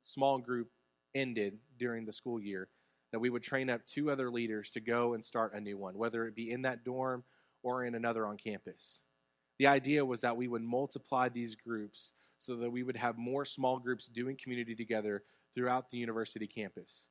small 0.02 0.38
group 0.38 0.68
ended 1.16 1.58
during 1.78 2.06
the 2.06 2.14
school 2.14 2.40
year, 2.42 2.68
that 3.12 3.20
we 3.20 3.30
would 3.30 3.44
train 3.44 3.70
up 3.70 3.86
two 3.86 4.12
other 4.12 4.30
leaders 4.30 4.70
to 4.72 4.80
go 4.80 5.14
and 5.14 5.24
start 5.24 5.54
a 5.54 5.60
new 5.60 5.78
one, 5.78 5.98
whether 5.98 6.26
it 6.26 6.36
be 6.36 6.52
in 6.52 6.62
that 6.64 6.84
dorm 6.84 7.24
or 7.64 7.86
in 7.86 7.96
another 7.96 8.26
on 8.26 8.38
campus. 8.38 9.02
The 9.58 9.68
idea 9.68 10.06
was 10.06 10.22
that 10.22 10.38
we 10.38 10.48
would 10.48 10.62
multiply 10.62 11.30
these 11.30 11.56
groups 11.56 12.12
so 12.38 12.56
that 12.56 12.72
we 12.72 12.84
would 12.84 12.96
have 12.96 13.18
more 13.18 13.44
small 13.46 13.80
groups 13.80 14.08
doing 14.08 14.38
community 14.42 14.76
together 14.76 15.24
throughout 15.54 15.92
the 15.92 15.98
university 15.98 16.48
campus. 16.48 17.08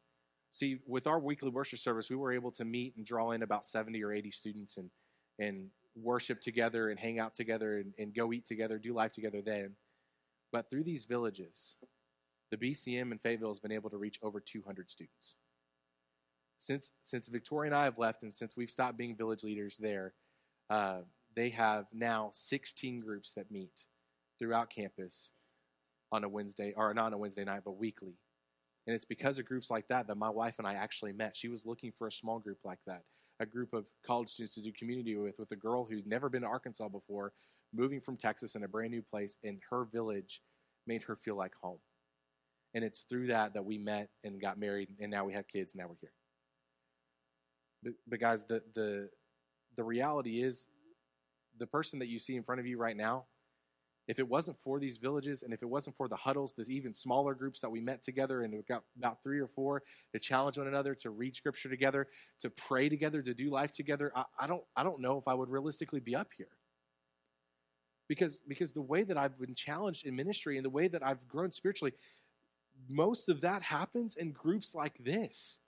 See, 0.51 0.79
with 0.87 1.07
our 1.07 1.19
weekly 1.19 1.51
worship 1.51 1.79
service, 1.79 2.09
we 2.09 2.17
were 2.17 2.33
able 2.33 2.51
to 2.53 2.65
meet 2.65 2.97
and 2.97 3.05
draw 3.05 3.33
in 3.33 3.43
about 3.43 3.67
70 3.67 4.03
or 4.03 4.13
80 4.13 4.31
students 4.31 4.77
and, 4.79 4.91
and 5.39 5.69
worship 5.95 6.41
together 6.41 6.89
and 6.89 6.99
hang 6.99 7.19
out 7.19 7.35
together 7.35 7.79
and, 7.79 7.93
and 7.99 8.15
go 8.15 8.33
eat 8.33 8.47
together, 8.47 8.79
do 8.79 8.95
life 8.95 9.13
together 9.13 9.43
then. 9.43 9.73
But 10.51 10.71
through 10.71 10.85
these 10.85 11.05
villages, 11.05 11.77
the 12.51 12.57
BCM 12.57 13.13
in 13.13 13.19
Fayetteville 13.19 13.51
has 13.51 13.61
been 13.61 13.73
able 13.73 13.91
to 13.91 13.99
reach 13.99 14.19
over 14.23 14.41
200 14.41 14.89
students. 14.89 15.35
Since, 16.59 16.91
since 17.03 17.29
Victoria 17.29 17.71
and 17.71 17.77
I 17.77 17.85
have 17.85 17.99
left 17.99 18.23
and 18.23 18.35
since 18.35 18.57
we've 18.57 18.71
stopped 18.71 18.99
being 18.99 19.17
village 19.17 19.45
leaders 19.45 19.77
there, 19.79 20.15
uh, 20.69 21.01
they 21.35 21.51
have 21.51 21.87
now 21.93 22.31
16 22.33 23.01
groups 23.01 23.33
that 23.37 23.51
meet 23.51 23.87
throughout 24.39 24.71
campus 24.71 25.31
on 26.11 26.25
a 26.25 26.29
Wednesday, 26.29 26.73
or 26.77 26.93
not 26.95 27.07
on 27.07 27.13
a 27.13 27.19
Wednesday 27.19 27.45
night, 27.45 27.63
but 27.65 27.79
weekly. 27.79 28.15
And 28.87 28.95
it's 28.95 29.05
because 29.05 29.39
of 29.39 29.45
groups 29.45 29.71
like 29.71 29.89
that 29.89 30.07
that 30.07 30.17
my 30.17 30.31
wife 30.31 30.55
and 30.59 30.67
I 30.67 30.75
actually 30.75 31.13
met. 31.13 31.37
She 31.37 31.49
was 31.49 31.67
looking 31.67 31.93
for 31.97 32.07
a 32.07 32.13
small 32.13 32.39
group 32.39 32.59
like 32.65 32.79
that, 32.87 33.03
a 33.39 33.47
group 33.47 33.75
of 33.75 33.85
college 34.05 34.31
students 34.31 34.55
to 34.55 34.63
do 34.63 34.73
community 34.73 35.15
with, 35.17 35.39
with 35.39 35.51
a 35.53 35.57
girl 35.57 35.85
who'd 35.85 36.07
never 36.07 36.29
been 36.29 36.43
to 36.43 36.49
Arkansas 36.49 36.89
before, 36.89 37.33
moving 37.75 38.01
from 38.01 38.17
Texas 38.17 38.55
in 38.55 38.65
a 38.65 38.69
brand 38.69 38.91
new 38.91 39.03
place, 39.03 39.37
and 39.45 39.61
her 39.71 39.85
village 39.85 40.41
made 40.87 41.03
her 41.03 41.17
feel 41.17 41.37
like 41.37 41.53
home. 41.63 41.79
And 42.75 42.83
it's 42.83 43.03
through 43.03 43.27
that 43.29 43.55
that 43.55 43.65
we 43.65 43.77
met 43.77 44.09
and 44.25 44.41
got 44.41 44.59
married, 44.59 44.89
and 45.01 45.11
now 45.11 45.25
we 45.25 45.35
have 45.35 45.47
kids, 45.47 45.73
and 45.73 45.81
now 45.81 45.89
we're 45.89 45.97
here. 46.01 46.13
But, 47.83 47.93
but 48.07 48.21
guys, 48.21 48.45
the, 48.45 48.63
the, 48.75 49.09
the 49.77 49.85
reality 49.85 50.43
is 50.43 50.67
the 51.59 51.67
person 51.67 51.99
that 52.01 52.09
you 52.09 52.19
see 52.19 52.37
in 52.37 52.43
front 52.43 52.61
of 52.61 52.67
you 52.67 52.79
right 52.79 52.97
now 52.97 53.27
if 54.09 54.19
it 54.19 54.27
wasn't 54.27 54.59
for 54.59 54.81
these 54.81 54.97
villages 54.97 55.43
and 55.43 55.53
if 55.53 55.63
it 55.63 55.69
wasn't 55.69 55.95
for 55.95 56.09
the 56.09 56.17
huddles, 56.17 56.55
the 56.57 56.65
even 56.65 56.95
smaller 56.95 57.35
groups 57.35 57.61
that 57.61 57.69
we 57.69 57.79
met 57.79 58.03
together 58.03 58.43
and 58.43 58.55
we 58.55 58.63
got 58.63 58.83
about 58.97 59.23
three 59.23 59.39
or 59.39 59.47
four 59.47 59.83
to 60.13 60.19
challenge 60.19 60.57
one 60.57 60.67
another, 60.67 60.95
to 60.95 61.11
read 61.11 61.37
scripture 61.37 61.69
together, 61.69 62.09
to 62.41 62.49
pray 62.49 62.89
together, 62.89 63.21
to 63.21 63.35
do 63.35 63.51
life 63.51 63.71
together, 63.71 64.11
I, 64.17 64.25
I 64.41 64.47
don't 64.47 64.63
I 64.75 64.83
don't 64.83 65.01
know 65.01 65.19
if 65.19 65.29
I 65.29 65.35
would 65.35 65.51
realistically 65.51 66.01
be 66.01 66.17
up 66.17 66.29
here. 66.37 66.49
Because 68.09 68.41
because 68.49 68.73
the 68.73 68.81
way 68.81 69.03
that 69.03 69.19
I've 69.19 69.39
been 69.39 69.55
challenged 69.55 70.07
in 70.07 70.17
ministry 70.17 70.57
and 70.57 70.65
the 70.65 70.71
way 70.71 70.89
that 70.89 71.07
I've 71.07 71.29
grown 71.29 71.53
spiritually, 71.53 71.93
most 72.89 73.29
of 73.29 73.43
that 73.43 73.63
happens 73.63 74.17
in 74.17 74.33
groups 74.33 74.75
like 74.75 74.97
this. 75.05 75.59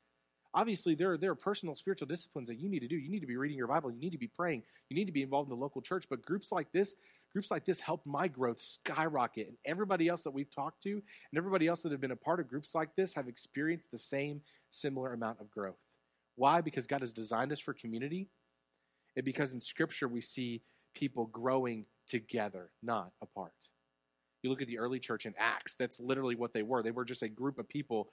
Obviously, 0.52 0.94
there 0.94 1.12
are, 1.12 1.18
there 1.18 1.30
are 1.30 1.36
personal 1.36 1.74
spiritual 1.74 2.08
disciplines 2.08 2.48
that 2.48 2.58
you 2.58 2.68
need 2.68 2.80
to 2.80 2.88
do. 2.88 2.96
You 2.96 3.08
need 3.08 3.20
to 3.20 3.26
be 3.26 3.36
reading 3.36 3.56
your 3.56 3.68
Bible. 3.68 3.92
You 3.92 4.00
need 4.00 4.10
to 4.12 4.18
be 4.18 4.26
praying. 4.26 4.64
You 4.88 4.96
need 4.96 5.04
to 5.04 5.12
be 5.12 5.22
involved 5.22 5.48
in 5.48 5.56
the 5.56 5.62
local 5.62 5.80
church. 5.80 6.06
But 6.10 6.22
groups 6.22 6.50
like 6.50 6.72
this, 6.72 6.94
groups 7.32 7.50
like 7.50 7.64
this 7.64 7.78
helped 7.78 8.06
my 8.06 8.26
growth 8.26 8.60
skyrocket. 8.60 9.46
And 9.46 9.56
everybody 9.64 10.08
else 10.08 10.22
that 10.24 10.32
we've 10.32 10.50
talked 10.50 10.82
to 10.82 10.90
and 10.90 11.38
everybody 11.38 11.68
else 11.68 11.82
that 11.82 11.92
have 11.92 12.00
been 12.00 12.10
a 12.10 12.16
part 12.16 12.40
of 12.40 12.48
groups 12.48 12.74
like 12.74 12.96
this 12.96 13.14
have 13.14 13.28
experienced 13.28 13.92
the 13.92 13.98
same 13.98 14.40
similar 14.70 15.12
amount 15.12 15.40
of 15.40 15.50
growth. 15.50 15.78
Why? 16.34 16.60
Because 16.60 16.86
God 16.86 17.02
has 17.02 17.12
designed 17.12 17.52
us 17.52 17.60
for 17.60 17.72
community. 17.72 18.28
And 19.14 19.24
because 19.24 19.52
in 19.52 19.60
Scripture 19.60 20.08
we 20.08 20.20
see 20.20 20.62
people 20.94 21.26
growing 21.26 21.84
together, 22.08 22.70
not 22.82 23.12
apart. 23.22 23.52
You 24.42 24.50
look 24.50 24.62
at 24.62 24.68
the 24.68 24.78
early 24.78 24.98
church 24.98 25.26
in 25.26 25.34
Acts, 25.38 25.76
that's 25.76 26.00
literally 26.00 26.34
what 26.34 26.52
they 26.52 26.62
were. 26.62 26.82
They 26.82 26.90
were 26.90 27.04
just 27.04 27.22
a 27.22 27.28
group 27.28 27.58
of 27.58 27.68
people 27.68 28.08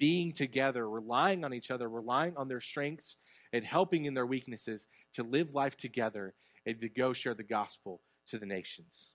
being 0.00 0.32
together, 0.32 0.88
relying 0.88 1.44
on 1.44 1.54
each 1.54 1.70
other, 1.70 1.88
relying 1.88 2.36
on 2.36 2.48
their 2.48 2.60
strengths, 2.60 3.16
and 3.52 3.64
helping 3.64 4.06
in 4.06 4.14
their 4.14 4.26
weaknesses 4.26 4.86
to 5.12 5.22
live 5.22 5.54
life 5.54 5.76
together 5.76 6.34
and 6.66 6.80
to 6.80 6.88
go 6.88 7.12
share 7.12 7.34
the 7.34 7.44
gospel 7.44 8.00
to 8.26 8.38
the 8.38 8.46
nations. 8.46 9.10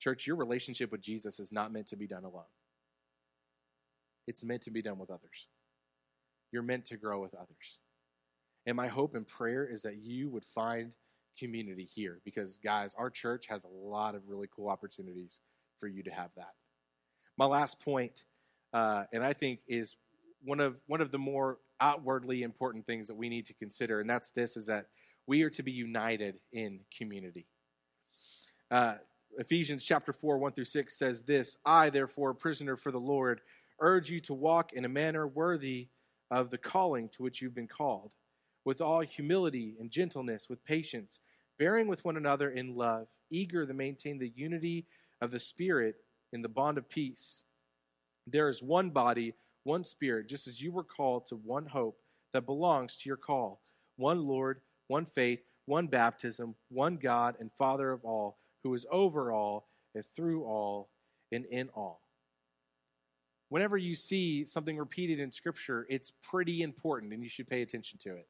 Church, 0.00 0.26
your 0.26 0.36
relationship 0.36 0.90
with 0.90 1.02
Jesus 1.02 1.38
is 1.38 1.52
not 1.52 1.72
meant 1.72 1.88
to 1.88 1.96
be 1.96 2.06
done 2.06 2.24
alone. 2.24 2.44
It's 4.26 4.42
meant 4.42 4.62
to 4.62 4.70
be 4.70 4.80
done 4.80 4.98
with 4.98 5.10
others. 5.10 5.48
You're 6.52 6.62
meant 6.62 6.86
to 6.86 6.96
grow 6.96 7.20
with 7.20 7.34
others. 7.34 7.78
And 8.66 8.76
my 8.76 8.88
hope 8.88 9.14
and 9.14 9.26
prayer 9.26 9.66
is 9.66 9.82
that 9.82 9.96
you 9.96 10.30
would 10.30 10.44
find 10.44 10.92
community 11.38 11.88
here 11.92 12.20
because, 12.24 12.58
guys, 12.62 12.94
our 12.96 13.10
church 13.10 13.46
has 13.48 13.64
a 13.64 13.68
lot 13.68 14.14
of 14.14 14.28
really 14.28 14.48
cool 14.54 14.68
opportunities 14.68 15.40
for 15.78 15.88
you 15.88 16.02
to 16.02 16.10
have 16.10 16.30
that. 16.36 16.52
My 17.36 17.46
last 17.46 17.80
point, 17.80 18.24
uh, 18.72 19.04
and 19.12 19.24
I 19.24 19.32
think 19.32 19.60
is 19.68 19.96
one 20.44 20.60
of 20.60 20.76
one 20.86 21.00
of 21.00 21.10
the 21.10 21.18
more 21.18 21.58
outwardly 21.80 22.42
important 22.42 22.86
things 22.86 23.06
that 23.08 23.14
we 23.14 23.28
need 23.28 23.46
to 23.46 23.54
consider, 23.54 24.00
and 24.00 24.08
that's 24.08 24.30
this: 24.30 24.56
is 24.56 24.66
that 24.66 24.86
we 25.26 25.42
are 25.42 25.50
to 25.50 25.62
be 25.62 25.72
united 25.72 26.40
in 26.52 26.80
community. 26.96 27.46
Uh, 28.70 28.96
Ephesians 29.38 29.84
chapter 29.84 30.12
4, 30.12 30.38
1 30.38 30.52
through 30.52 30.64
6 30.64 30.98
says 30.98 31.22
this 31.22 31.56
I, 31.64 31.90
therefore, 31.90 32.34
prisoner 32.34 32.76
for 32.76 32.90
the 32.90 33.00
Lord, 33.00 33.40
urge 33.80 34.10
you 34.10 34.20
to 34.20 34.34
walk 34.34 34.72
in 34.72 34.84
a 34.84 34.88
manner 34.88 35.26
worthy 35.26 35.88
of 36.30 36.50
the 36.50 36.58
calling 36.58 37.08
to 37.10 37.22
which 37.22 37.40
you've 37.40 37.54
been 37.54 37.68
called, 37.68 38.14
with 38.64 38.80
all 38.80 39.00
humility 39.00 39.76
and 39.80 39.90
gentleness, 39.90 40.48
with 40.48 40.64
patience, 40.64 41.20
bearing 41.58 41.88
with 41.88 42.04
one 42.04 42.16
another 42.16 42.50
in 42.50 42.74
love, 42.74 43.08
eager 43.30 43.66
to 43.66 43.74
maintain 43.74 44.18
the 44.18 44.32
unity 44.34 44.86
of 45.20 45.30
the 45.30 45.40
Spirit 45.40 45.96
in 46.32 46.42
the 46.42 46.48
bond 46.48 46.78
of 46.78 46.88
peace. 46.88 47.44
There 48.26 48.48
is 48.48 48.62
one 48.62 48.90
body, 48.90 49.34
one 49.64 49.84
Spirit, 49.84 50.28
just 50.28 50.46
as 50.46 50.62
you 50.62 50.72
were 50.72 50.84
called 50.84 51.26
to 51.26 51.36
one 51.36 51.66
hope 51.66 51.98
that 52.32 52.46
belongs 52.46 52.96
to 52.96 53.08
your 53.08 53.16
call, 53.16 53.60
one 53.96 54.26
Lord 54.26 54.60
one 54.90 55.06
faith, 55.06 55.38
one 55.66 55.86
baptism, 55.86 56.56
one 56.68 56.96
God 56.96 57.36
and 57.38 57.52
Father 57.56 57.92
of 57.92 58.04
all, 58.04 58.38
who 58.64 58.74
is 58.74 58.84
over 58.90 59.30
all 59.30 59.68
and 59.94 60.04
through 60.16 60.42
all 60.42 60.90
and 61.30 61.46
in 61.46 61.68
all. 61.76 62.02
Whenever 63.50 63.76
you 63.76 63.94
see 63.94 64.44
something 64.44 64.76
repeated 64.76 65.20
in 65.20 65.30
Scripture, 65.30 65.86
it's 65.88 66.12
pretty 66.24 66.62
important 66.62 67.12
and 67.12 67.22
you 67.22 67.28
should 67.28 67.48
pay 67.48 67.62
attention 67.62 68.00
to 68.02 68.16
it. 68.16 68.26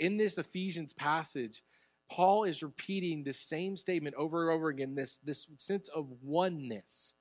In 0.00 0.16
this 0.16 0.38
Ephesians 0.38 0.94
passage, 0.94 1.62
Paul 2.10 2.44
is 2.44 2.62
repeating 2.62 3.22
the 3.22 3.34
same 3.34 3.76
statement 3.76 4.14
over 4.16 4.48
and 4.48 4.54
over 4.56 4.70
again 4.70 4.94
this, 4.94 5.18
this 5.22 5.46
sense 5.56 5.88
of 5.88 6.10
oneness. 6.22 7.12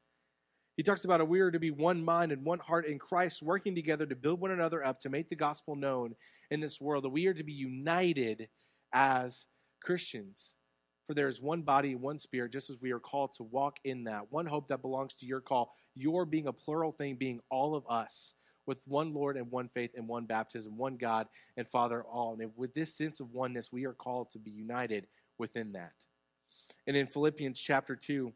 He 0.78 0.84
talks 0.84 1.06
about 1.06 1.22
a 1.22 1.26
we 1.26 1.42
are 1.42 1.52
to 1.52 1.60
be 1.60 1.72
one 1.72 2.04
mind 2.04 2.32
and 2.32 2.46
one 2.46 2.60
heart 2.60 2.86
in 2.86 2.98
Christ, 2.98 3.44
working 3.44 3.76
together 3.76 4.06
to 4.06 4.16
build 4.16 4.40
one 4.40 4.52
another 4.52 4.84
up, 4.84 5.00
to 5.02 5.10
make 5.10 5.30
the 5.30 5.36
gospel 5.36 5.76
known 5.76 6.16
in 6.50 6.60
this 6.60 6.80
world, 6.80 7.04
that 7.04 7.10
we 7.10 7.28
are 7.28 7.34
to 7.34 7.44
be 7.44 7.54
united 7.54 8.48
as 8.94 9.46
Christians. 9.82 10.54
For 11.08 11.14
there 11.14 11.28
is 11.28 11.42
one 11.42 11.64
body, 11.64 11.96
one 11.96 12.18
spirit, 12.18 12.54
just 12.54 12.70
as 12.70 12.80
we 12.82 12.92
are 12.92 13.00
called 13.00 13.34
to 13.34 13.44
walk 13.44 13.78
in 13.84 14.06
that. 14.06 14.32
One 14.32 14.46
hope 14.46 14.70
that 14.70 14.82
belongs 14.82 15.14
to 15.16 15.26
your 15.26 15.42
call. 15.42 15.74
Your 15.96 16.26
being 16.26 16.48
a 16.48 16.54
plural 16.54 16.94
thing, 16.94 17.16
being 17.16 17.42
all 17.50 17.76
of 17.76 17.84
us, 17.90 18.36
with 18.66 18.78
one 18.86 19.14
Lord 19.14 19.36
and 19.36 19.52
one 19.52 19.70
faith 19.74 19.92
and 19.96 20.08
one 20.08 20.26
baptism, 20.26 20.78
one 20.78 20.96
God 20.96 21.28
and 21.58 21.68
Father 21.68 22.04
all. 22.04 22.38
And 22.40 22.52
with 22.56 22.74
this 22.74 22.96
sense 22.96 23.20
of 23.20 23.34
oneness, 23.34 23.72
we 23.72 23.86
are 23.86 23.94
called 23.94 24.32
to 24.32 24.40
be 24.40 24.52
united 24.52 25.08
within 25.38 25.74
that. 25.74 25.94
And 26.88 26.96
in 26.96 27.08
Philippians 27.08 27.60
chapter 27.60 27.96
2, 27.96 28.32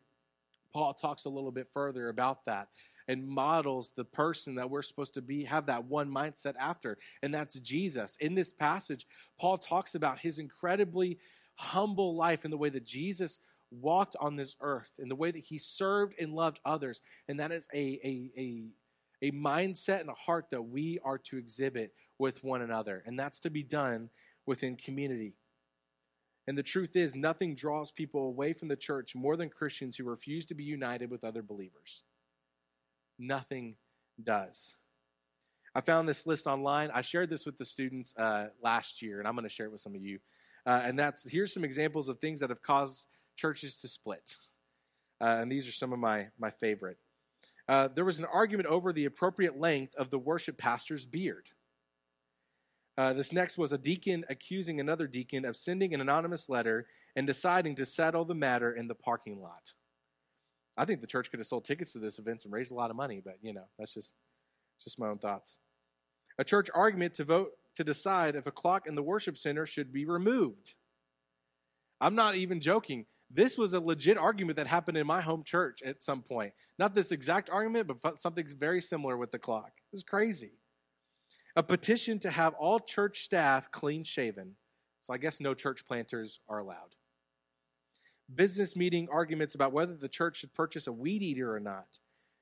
Paul 0.76 0.94
talks 0.94 1.24
a 1.24 1.30
little 1.30 1.54
bit 1.54 1.70
further 1.74 2.10
about 2.10 2.44
that 2.48 2.68
and 3.08 3.26
models 3.26 3.94
the 3.96 4.04
person 4.04 4.56
that 4.56 4.70
we're 4.70 4.82
supposed 4.82 5.14
to 5.14 5.22
be 5.22 5.46
have 5.46 5.68
that 5.68 5.86
one 5.86 6.12
mindset 6.12 6.56
after 6.60 6.98
and 7.24 7.34
that's 7.34 7.58
jesus. 7.62 8.18
In 8.20 8.36
this 8.36 8.52
passage 8.52 9.08
paul 9.40 9.58
talks 9.58 9.96
about 9.96 10.20
his 10.20 10.38
incredibly 10.38 11.18
humble 11.56 12.18
life 12.18 12.44
and 12.44 12.52
the 12.52 12.58
way 12.58 12.68
that 12.68 12.84
jesus 12.84 13.40
walked 13.72 14.18
on 14.20 14.36
this 14.36 14.58
earth 14.60 14.92
and 15.00 15.10
the 15.10 15.16
way 15.16 15.32
that 15.32 15.40
he 15.40 15.58
served 15.58 16.14
and 16.20 16.34
loved 16.34 16.60
others. 16.66 17.02
And 17.30 17.40
that 17.40 17.52
is 17.52 17.68
a, 17.74 18.00
a, 18.04 18.32
a, 18.38 19.28
a 19.28 19.32
mindset 19.32 20.02
and 20.02 20.10
a 20.10 20.14
heart 20.14 20.48
that 20.52 20.62
we 20.62 21.00
are 21.06 21.18
to 21.20 21.38
exhibit 21.38 21.94
with 22.20 22.44
one 22.44 22.62
another. 22.62 23.02
And 23.06 23.18
that's 23.18 23.40
to 23.42 23.50
be 23.50 23.64
done 23.64 24.10
within 24.46 24.76
community 24.76 25.36
and 26.47 26.58
the 26.58 26.63
truth 26.63 26.95
is, 26.95 27.15
nothing 27.15 27.55
draws 27.55 27.91
people 27.91 28.27
away 28.27 28.53
from 28.53 28.67
the 28.67 28.75
church 28.75 29.15
more 29.15 29.36
than 29.36 29.49
Christians 29.49 29.97
who 29.97 30.03
refuse 30.03 30.45
to 30.47 30.53
be 30.53 30.63
united 30.63 31.10
with 31.10 31.23
other 31.23 31.41
believers 31.41 32.03
nothing 33.17 33.75
does. 34.21 34.75
I 35.73 35.81
found 35.81 36.08
this 36.08 36.25
list 36.25 36.47
online. 36.47 36.89
I 36.93 37.01
shared 37.01 37.29
this 37.29 37.45
with 37.45 37.58
the 37.58 37.65
students 37.65 38.13
uh, 38.17 38.47
last 38.62 39.01
year, 39.01 39.19
and 39.19 39.27
I'm 39.27 39.36
going 39.36 39.43
to 39.43 39.49
share 39.49 39.65
it 39.65 39.71
with 39.71 39.81
some 39.81 39.95
of 39.95 40.01
you. 40.01 40.19
Uh, 40.65 40.81
and 40.84 40.97
that's 40.97 41.29
here's 41.29 41.53
some 41.53 41.63
examples 41.63 42.08
of 42.08 42.19
things 42.19 42.39
that 42.39 42.49
have 42.49 42.62
caused 42.62 43.05
churches 43.36 43.77
to 43.79 43.88
split. 43.88 44.38
Uh, 45.19 45.38
and 45.41 45.51
these 45.51 45.67
are 45.67 45.71
some 45.71 45.93
of 45.93 45.99
my 45.99 46.27
my 46.39 46.49
favorite. 46.49 46.97
Uh, 47.67 47.88
there 47.88 48.05
was 48.05 48.19
an 48.19 48.25
argument 48.25 48.67
over 48.67 48.93
the 48.93 49.05
appropriate 49.05 49.60
length 49.60 49.95
of 49.95 50.12
the 50.12 50.19
worship 50.19 50.58
pastor's 50.58 51.05
beard. 51.05 51.49
Uh, 52.97 53.13
this 53.13 53.34
next 53.34 53.58
was 53.58 53.73
a 53.73 53.77
deacon 53.77 54.23
accusing 54.29 54.79
another 54.79 55.08
deacon 55.08 55.43
of 55.43 55.58
sending 55.58 55.93
an 55.93 56.01
anonymous 56.01 56.47
letter 56.47 56.88
and 57.15 57.27
deciding 57.27 57.75
to 57.75 57.86
settle 57.86 58.23
the 58.23 58.36
matter 58.36 58.71
in 58.71 58.88
the 58.88 58.95
parking 58.95 59.41
lot. 59.41 59.73
I 60.77 60.86
think 60.86 61.01
the 61.01 61.08
church 61.08 61.29
could 61.29 61.39
have 61.39 61.47
sold 61.47 61.65
tickets 61.65 61.93
to 61.93 61.99
this 61.99 62.19
event 62.19 62.43
and 62.43 62.53
raised 62.53 62.71
a 62.71 62.75
lot 62.75 62.89
of 62.89 62.95
money, 62.95 63.21
but 63.23 63.36
you 63.41 63.53
know, 63.53 63.65
that's 63.77 63.93
just 63.93 64.13
just 64.84 64.99
my 64.99 65.08
own 65.08 65.17
thoughts. 65.17 65.58
A 66.38 66.43
church 66.43 66.69
argument 66.73 67.15
to 67.15 67.23
vote 67.23 67.51
to 67.75 67.84
decide 67.84 68.36
if 68.36 68.45
a 68.45 68.51
clock 68.51 68.88
in 68.88 68.95
the 68.95 69.03
worship 69.03 69.38
center 69.38 69.65
should 69.65 69.91
be 69.91 70.05
removed. 70.05 70.73
I'm 72.01 72.15
not 72.15 72.36
even 72.36 72.60
joking. 72.60 73.05
This 73.31 73.58
was 73.58 73.73
a 73.73 73.79
legit 73.79 74.17
argument 74.17 74.58
that 74.58 74.67
happened 74.67 74.97
in 74.97 75.08
my 75.08 75.21
home 75.21 75.43
church 75.43 75.81
at 75.84 76.01
some 76.01 76.21
point. 76.21 76.53
Not 76.77 76.93
this 76.93 77.12
exact 77.12 77.49
argument, 77.49 77.89
but 78.01 78.19
something 78.19 78.45
very 78.58 78.81
similar 78.81 79.17
with 79.17 79.31
the 79.31 79.39
clock. 79.39 79.71
It's 79.93 80.03
crazy. 80.03 80.51
A 81.56 81.63
petition 81.63 82.20
to 82.20 82.30
have 82.30 82.54
all 82.56 82.80
church 82.80 83.24
staff 83.24 83.72
clean 83.72 84.04
shaven. 84.04 84.56
So 85.02 85.13
I 85.13 85.18
guess 85.18 85.39
no 85.39 85.54
church 85.54 85.86
planters 85.86 86.39
are 86.50 86.58
allowed. 86.58 86.96
Business 88.34 88.76
meeting 88.76 89.08
arguments 89.12 89.56
about 89.56 89.72
whether 89.72 89.96
the 89.96 90.10
church 90.10 90.38
should 90.38 90.54
purchase 90.54 90.88
a 90.88 90.91
weed 90.91 91.22
eater 91.22 91.56
or 91.56 91.60
not. 91.60 92.00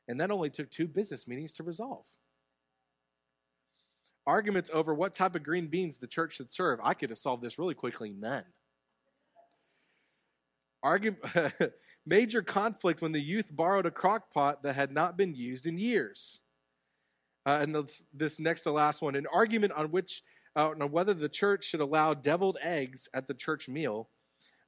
And 0.07 0.19
that 0.19 0.31
only 0.31 0.49
took 0.49 0.71
two 0.71 0.87
business 0.87 1.27
meetings 1.27 1.53
to 1.53 1.63
resolve. 1.63 2.05
Arguments 4.25 4.69
over 4.73 4.93
what 4.93 5.13
type 5.13 5.35
of 5.35 5.43
green 5.43 5.67
beans 5.67 5.97
the 5.97 6.07
church 6.07 6.35
should 6.35 6.49
serve. 6.49 6.79
I 6.81 6.93
could 6.93 7.09
have 7.09 7.19
solved 7.19 7.43
this 7.43 7.59
really 7.59 7.73
quickly. 7.73 8.13
None. 8.17 8.45
Major 12.05 12.41
conflict 12.41 13.01
when 13.01 13.11
the 13.11 13.21
youth 13.21 13.47
borrowed 13.49 13.85
a 13.85 13.91
crock 13.91 14.31
pot 14.33 14.63
that 14.63 14.75
had 14.75 14.93
not 14.93 15.17
been 15.17 15.35
used 15.35 15.67
in 15.67 15.77
years. 15.77 16.39
Uh, 17.45 17.59
and 17.61 17.75
this, 17.75 18.03
this, 18.13 18.39
next 18.39 18.61
to 18.61 18.71
last 18.71 19.01
one 19.01 19.15
an 19.15 19.27
argument 19.33 19.73
on 19.73 19.91
which 19.91 20.23
uh, 20.55 20.69
on 20.69 20.91
whether 20.91 21.13
the 21.13 21.29
church 21.29 21.65
should 21.65 21.81
allow 21.81 22.13
deviled 22.13 22.57
eggs 22.61 23.07
at 23.13 23.27
the 23.27 23.33
church 23.33 23.67
meal 23.67 24.09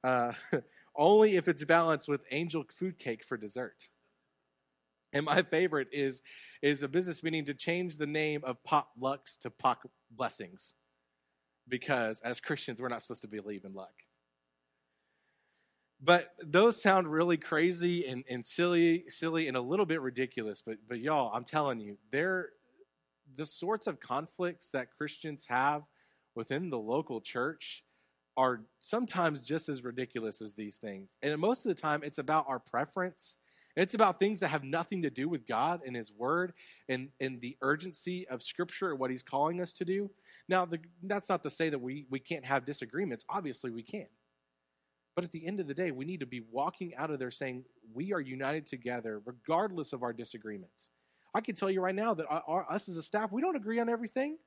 uh, 0.04 0.32
only 0.96 1.36
if 1.36 1.48
it's 1.48 1.64
balanced 1.64 2.08
with 2.08 2.22
angel 2.30 2.64
food 2.76 2.98
cake 2.98 3.24
for 3.24 3.36
dessert. 3.36 3.88
And 5.12 5.24
my 5.24 5.42
favorite 5.42 5.88
is 5.92 6.20
is 6.62 6.82
a 6.82 6.88
business 6.88 7.22
meeting 7.22 7.44
to 7.46 7.54
change 7.54 7.96
the 7.96 8.06
name 8.06 8.42
of 8.44 8.56
potlucks 8.66 9.38
to 9.40 9.50
pot 9.50 9.78
blessings, 10.10 10.74
because 11.68 12.20
as 12.20 12.40
Christians 12.40 12.80
we're 12.80 12.88
not 12.88 13.02
supposed 13.02 13.22
to 13.22 13.28
believe 13.28 13.64
in 13.64 13.72
luck. 13.72 13.92
But 16.02 16.34
those 16.42 16.80
sound 16.82 17.10
really 17.10 17.38
crazy 17.38 18.06
and, 18.06 18.22
and 18.28 18.44
silly, 18.44 19.04
silly 19.08 19.48
and 19.48 19.56
a 19.56 19.60
little 19.60 19.86
bit 19.86 20.02
ridiculous. 20.02 20.62
But 20.64 20.76
but 20.88 21.00
y'all, 21.00 21.32
I'm 21.34 21.44
telling 21.44 21.80
you, 21.80 21.96
they're 22.12 22.50
the 23.34 23.46
sorts 23.46 23.86
of 23.86 24.00
conflicts 24.00 24.68
that 24.70 24.88
Christians 24.96 25.46
have 25.48 25.82
within 26.34 26.70
the 26.70 26.78
local 26.78 27.20
church 27.20 27.82
are 28.36 28.60
sometimes 28.80 29.40
just 29.40 29.68
as 29.68 29.82
ridiculous 29.82 30.42
as 30.42 30.54
these 30.54 30.76
things. 30.76 31.16
And 31.22 31.38
most 31.40 31.64
of 31.64 31.74
the 31.74 31.80
time, 31.80 32.02
it's 32.04 32.18
about 32.18 32.44
our 32.48 32.58
preference. 32.58 33.36
It's 33.76 33.94
about 33.94 34.18
things 34.18 34.40
that 34.40 34.48
have 34.48 34.64
nothing 34.64 35.02
to 35.02 35.10
do 35.10 35.28
with 35.28 35.46
God 35.46 35.80
and 35.86 35.96
His 35.96 36.12
Word 36.12 36.52
and, 36.88 37.08
and 37.20 37.40
the 37.40 37.56
urgency 37.62 38.26
of 38.28 38.42
Scripture 38.42 38.90
and 38.90 38.98
what 38.98 39.10
He's 39.10 39.22
calling 39.22 39.60
us 39.60 39.72
to 39.74 39.84
do. 39.84 40.10
Now, 40.48 40.64
the, 40.64 40.78
that's 41.02 41.28
not 41.28 41.42
to 41.42 41.50
say 41.50 41.70
that 41.70 41.80
we, 41.80 42.06
we 42.10 42.18
can't 42.18 42.44
have 42.44 42.64
disagreements. 42.64 43.24
Obviously, 43.28 43.70
we 43.70 43.82
can. 43.82 44.06
But 45.14 45.24
at 45.24 45.32
the 45.32 45.46
end 45.46 45.60
of 45.60 45.66
the 45.66 45.74
day, 45.74 45.90
we 45.90 46.04
need 46.04 46.20
to 46.20 46.26
be 46.26 46.42
walking 46.50 46.94
out 46.94 47.10
of 47.10 47.18
there 47.18 47.30
saying 47.30 47.64
we 47.94 48.12
are 48.12 48.20
united 48.20 48.66
together 48.66 49.22
regardless 49.24 49.94
of 49.94 50.02
our 50.02 50.12
disagreements. 50.12 50.90
I 51.36 51.42
can 51.42 51.54
tell 51.54 51.70
you 51.70 51.82
right 51.82 51.94
now 51.94 52.14
that 52.14 52.26
our, 52.30 52.42
our, 52.46 52.72
us 52.72 52.88
as 52.88 52.96
a 52.96 53.02
staff, 53.02 53.30
we 53.30 53.42
don't 53.42 53.56
agree 53.56 53.78
on 53.78 53.90
everything. 53.90 54.38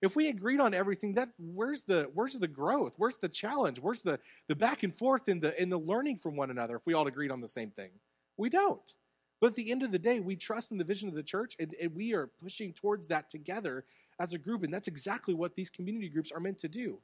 If 0.00 0.16
we 0.16 0.26
agreed 0.28 0.58
on 0.58 0.74
everything, 0.74 1.14
that 1.14 1.28
where's 1.38 1.84
the 1.84 2.10
where's 2.14 2.34
the 2.34 2.48
growth? 2.48 2.94
Where's 2.96 3.18
the 3.18 3.28
challenge? 3.28 3.78
Where's 3.78 4.02
the, 4.02 4.18
the 4.48 4.56
back 4.56 4.82
and 4.82 4.92
forth 4.92 5.28
in 5.28 5.38
the 5.38 5.60
in 5.62 5.70
the 5.70 5.78
learning 5.78 6.18
from 6.18 6.34
one 6.34 6.50
another 6.50 6.74
if 6.74 6.82
we 6.84 6.94
all 6.94 7.06
agreed 7.06 7.30
on 7.30 7.40
the 7.40 7.46
same 7.46 7.70
thing? 7.70 7.90
We 8.36 8.50
don't. 8.50 8.92
But 9.40 9.50
at 9.50 9.54
the 9.54 9.70
end 9.70 9.84
of 9.84 9.92
the 9.92 10.00
day, 10.00 10.18
we 10.18 10.34
trust 10.34 10.72
in 10.72 10.78
the 10.78 10.84
vision 10.84 11.08
of 11.08 11.14
the 11.14 11.22
church 11.22 11.54
and, 11.60 11.76
and 11.80 11.94
we 11.94 12.12
are 12.12 12.26
pushing 12.26 12.72
towards 12.72 13.06
that 13.06 13.30
together 13.30 13.84
as 14.18 14.32
a 14.32 14.38
group. 14.38 14.64
And 14.64 14.74
that's 14.74 14.88
exactly 14.88 15.34
what 15.34 15.54
these 15.54 15.70
community 15.70 16.08
groups 16.08 16.32
are 16.32 16.40
meant 16.40 16.58
to 16.60 16.68
do. 16.68 16.98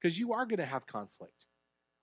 Because 0.00 0.18
you 0.18 0.32
are 0.32 0.46
going 0.46 0.58
to 0.58 0.64
have 0.64 0.86
conflict. 0.86 1.44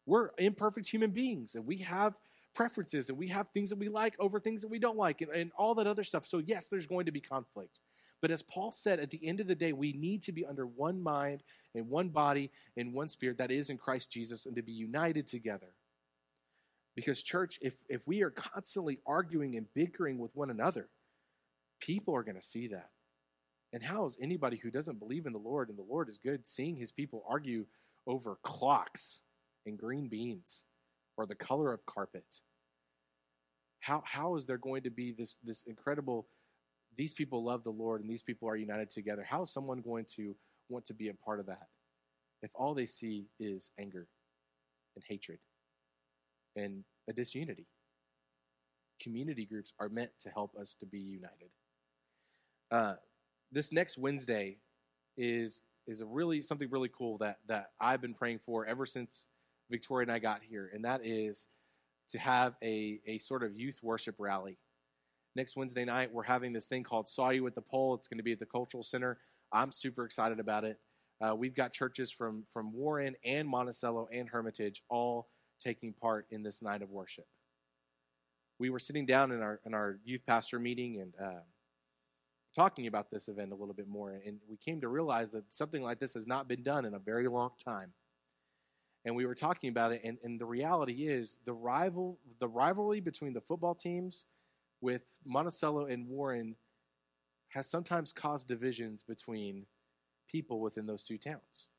We're 0.05 0.29
imperfect 0.37 0.87
human 0.87 1.09
beings 1.09 1.55
and 1.55 1.65
we 1.65 1.77
have 1.77 2.13
preferences 2.55 3.09
and 3.09 3.17
we 3.17 3.27
have 3.27 3.47
things 3.49 3.69
that 3.69 3.77
we 3.77 3.89
like 3.89 4.15
over 4.19 4.39
things 4.39 4.61
that 4.61 4.71
we 4.71 4.79
don't 4.79 4.97
like 4.97 5.21
and, 5.21 5.31
and 5.31 5.51
all 5.57 5.75
that 5.75 5.85
other 5.85 6.03
stuff. 6.03 6.25
So, 6.25 6.39
yes, 6.39 6.67
there's 6.67 6.87
going 6.87 7.05
to 7.05 7.11
be 7.11 7.21
conflict. 7.21 7.81
But 8.21 8.31
as 8.31 8.41
Paul 8.41 8.71
said, 8.71 8.99
at 8.99 9.11
the 9.11 9.27
end 9.27 9.39
of 9.39 9.47
the 9.47 9.55
day, 9.55 9.73
we 9.73 9.93
need 9.93 10.23
to 10.23 10.31
be 10.31 10.45
under 10.45 10.65
one 10.65 11.01
mind 11.01 11.43
and 11.75 11.89
one 11.89 12.09
body 12.09 12.49
and 12.75 12.93
one 12.93 13.09
spirit 13.09 13.37
that 13.37 13.51
is 13.51 13.69
in 13.69 13.77
Christ 13.77 14.09
Jesus 14.09 14.45
and 14.45 14.55
to 14.55 14.63
be 14.63 14.71
united 14.71 15.27
together. 15.27 15.73
Because, 16.95 17.21
church, 17.21 17.59
if, 17.61 17.73
if 17.89 18.07
we 18.07 18.23
are 18.23 18.31
constantly 18.31 18.99
arguing 19.05 19.57
and 19.57 19.67
bickering 19.73 20.17
with 20.17 20.33
one 20.33 20.49
another, 20.49 20.87
people 21.81 22.15
are 22.15 22.23
going 22.23 22.37
to 22.37 22.41
see 22.41 22.67
that. 22.67 22.89
And 23.73 23.83
how 23.83 24.05
is 24.05 24.17
anybody 24.21 24.57
who 24.57 24.71
doesn't 24.71 24.99
believe 24.99 25.25
in 25.25 25.33
the 25.33 25.39
Lord 25.39 25.67
and 25.67 25.77
the 25.77 25.83
Lord 25.83 26.07
is 26.07 26.17
good 26.17 26.47
seeing 26.47 26.77
his 26.77 26.93
people 26.93 27.25
argue 27.29 27.65
over 28.07 28.37
clocks 28.41 29.19
and 29.65 29.77
green 29.77 30.07
beans 30.07 30.63
or 31.17 31.25
the 31.25 31.35
color 31.35 31.73
of 31.73 31.85
carpet? 31.85 32.25
How, 33.79 34.03
how 34.05 34.35
is 34.35 34.45
there 34.45 34.57
going 34.57 34.83
to 34.83 34.89
be 34.89 35.11
this, 35.11 35.37
this 35.43 35.63
incredible 35.67 36.27
these 36.97 37.13
people 37.13 37.43
love 37.43 37.63
the 37.63 37.71
Lord 37.71 38.01
and 38.01 38.09
these 38.09 38.23
people 38.23 38.47
are 38.47 38.55
united 38.55 38.89
together, 38.89 39.25
how 39.27 39.43
is 39.43 39.51
someone 39.51 39.81
going 39.81 40.05
to 40.15 40.35
want 40.69 40.85
to 40.85 40.93
be 40.93 41.09
a 41.09 41.13
part 41.13 41.39
of 41.39 41.45
that 41.47 41.67
if 42.41 42.51
all 42.55 42.73
they 42.73 42.85
see 42.85 43.27
is 43.39 43.69
anger 43.79 44.07
and 44.95 45.03
hatred 45.07 45.39
and 46.55 46.83
a 47.09 47.13
disunity? 47.13 47.67
Community 49.01 49.45
groups 49.45 49.73
are 49.79 49.89
meant 49.89 50.11
to 50.21 50.29
help 50.29 50.55
us 50.59 50.75
to 50.79 50.85
be 50.85 50.99
united. 50.99 51.49
Uh, 52.71 52.95
this 53.51 53.71
next 53.71 53.97
Wednesday 53.97 54.57
is 55.17 55.61
is 55.87 56.01
a 56.01 56.05
really 56.05 56.41
something 56.41 56.69
really 56.71 56.89
cool 56.97 57.17
that 57.19 57.37
that 57.47 57.71
I've 57.79 58.01
been 58.01 58.13
praying 58.13 58.39
for 58.45 58.65
ever 58.65 58.85
since 58.85 59.27
Victoria 59.69 60.03
and 60.03 60.11
I 60.11 60.19
got 60.19 60.41
here, 60.43 60.69
and 60.73 60.85
that 60.85 61.01
is 61.03 61.47
to 62.09 62.19
have 62.19 62.55
a 62.63 62.99
a 63.07 63.19
sort 63.19 63.43
of 63.43 63.57
youth 63.57 63.79
worship 63.81 64.15
rally 64.19 64.57
next 65.35 65.55
Wednesday 65.55 65.85
night, 65.85 66.11
we're 66.11 66.23
having 66.23 66.53
this 66.53 66.67
thing 66.67 66.83
called 66.83 67.07
See 67.07 67.35
You 67.35 67.47
at 67.47 67.55
the 67.55 67.61
Pole. 67.61 67.93
It's 67.95 68.07
going 68.07 68.17
to 68.17 68.23
be 68.23 68.31
at 68.31 68.39
the 68.39 68.45
Cultural 68.45 68.83
Center. 68.83 69.17
I'm 69.51 69.71
super 69.71 70.05
excited 70.05 70.39
about 70.39 70.63
it. 70.63 70.79
Uh, 71.21 71.35
we've 71.35 71.55
got 71.55 71.73
churches 71.73 72.11
from, 72.11 72.43
from 72.51 72.73
Warren 72.73 73.15
and 73.23 73.47
Monticello 73.47 74.07
and 74.11 74.29
Hermitage 74.29 74.83
all 74.89 75.27
taking 75.61 75.93
part 75.93 76.27
in 76.31 76.43
this 76.43 76.61
night 76.61 76.81
of 76.81 76.89
worship. 76.89 77.27
We 78.59 78.69
were 78.69 78.79
sitting 78.79 79.05
down 79.05 79.31
in 79.31 79.41
our, 79.41 79.59
in 79.65 79.73
our 79.73 79.99
youth 80.03 80.21
pastor 80.25 80.59
meeting 80.59 81.01
and 81.01 81.13
uh, 81.21 81.41
talking 82.55 82.87
about 82.87 83.11
this 83.11 83.27
event 83.27 83.51
a 83.51 83.55
little 83.55 83.73
bit 83.73 83.87
more, 83.87 84.11
and 84.25 84.37
we 84.49 84.57
came 84.57 84.79
to 84.81 84.87
realize 84.87 85.31
that 85.31 85.53
something 85.53 85.83
like 85.83 85.99
this 85.99 86.13
has 86.13 86.25
not 86.25 86.47
been 86.47 86.63
done 86.63 86.85
in 86.85 86.93
a 86.93 86.99
very 86.99 87.27
long 87.27 87.51
time. 87.63 87.91
And 89.05 89.15
we 89.15 89.25
were 89.25 89.35
talking 89.35 89.69
about 89.69 89.91
it, 89.91 90.01
and, 90.03 90.17
and 90.23 90.39
the 90.39 90.45
reality 90.45 91.07
is 91.07 91.37
the 91.45 91.53
rival 91.53 92.17
the 92.39 92.47
rivalry 92.47 92.99
between 92.99 93.33
the 93.33 93.41
football 93.41 93.75
teams 93.75 94.25
with 94.81 95.03
Monticello 95.23 95.85
and 95.85 96.07
Warren 96.07 96.55
has 97.49 97.67
sometimes 97.67 98.11
caused 98.11 98.47
divisions 98.47 99.03
between 99.03 99.67
people 100.29 100.59
within 100.59 100.87
those 100.87 101.03
two 101.03 101.17
towns. 101.17 101.69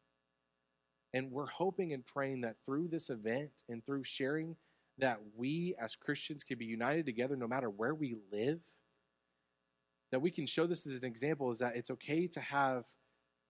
And 1.12 1.30
we're 1.30 1.46
hoping 1.46 1.92
and 1.92 2.04
praying 2.04 2.42
that 2.42 2.56
through 2.64 2.88
this 2.88 3.10
event 3.10 3.50
and 3.68 3.84
through 3.84 4.04
sharing 4.04 4.56
that 4.98 5.20
we 5.36 5.74
as 5.78 5.94
Christians 5.94 6.44
can 6.44 6.58
be 6.58 6.64
united 6.64 7.04
together 7.04 7.36
no 7.36 7.46
matter 7.46 7.68
where 7.68 7.94
we 7.94 8.16
live, 8.32 8.60
that 10.10 10.20
we 10.22 10.30
can 10.30 10.46
show 10.46 10.66
this 10.66 10.86
as 10.86 10.94
an 10.94 11.04
example 11.04 11.50
is 11.50 11.58
that 11.58 11.76
it's 11.76 11.90
okay 11.90 12.26
to 12.28 12.40
have 12.40 12.84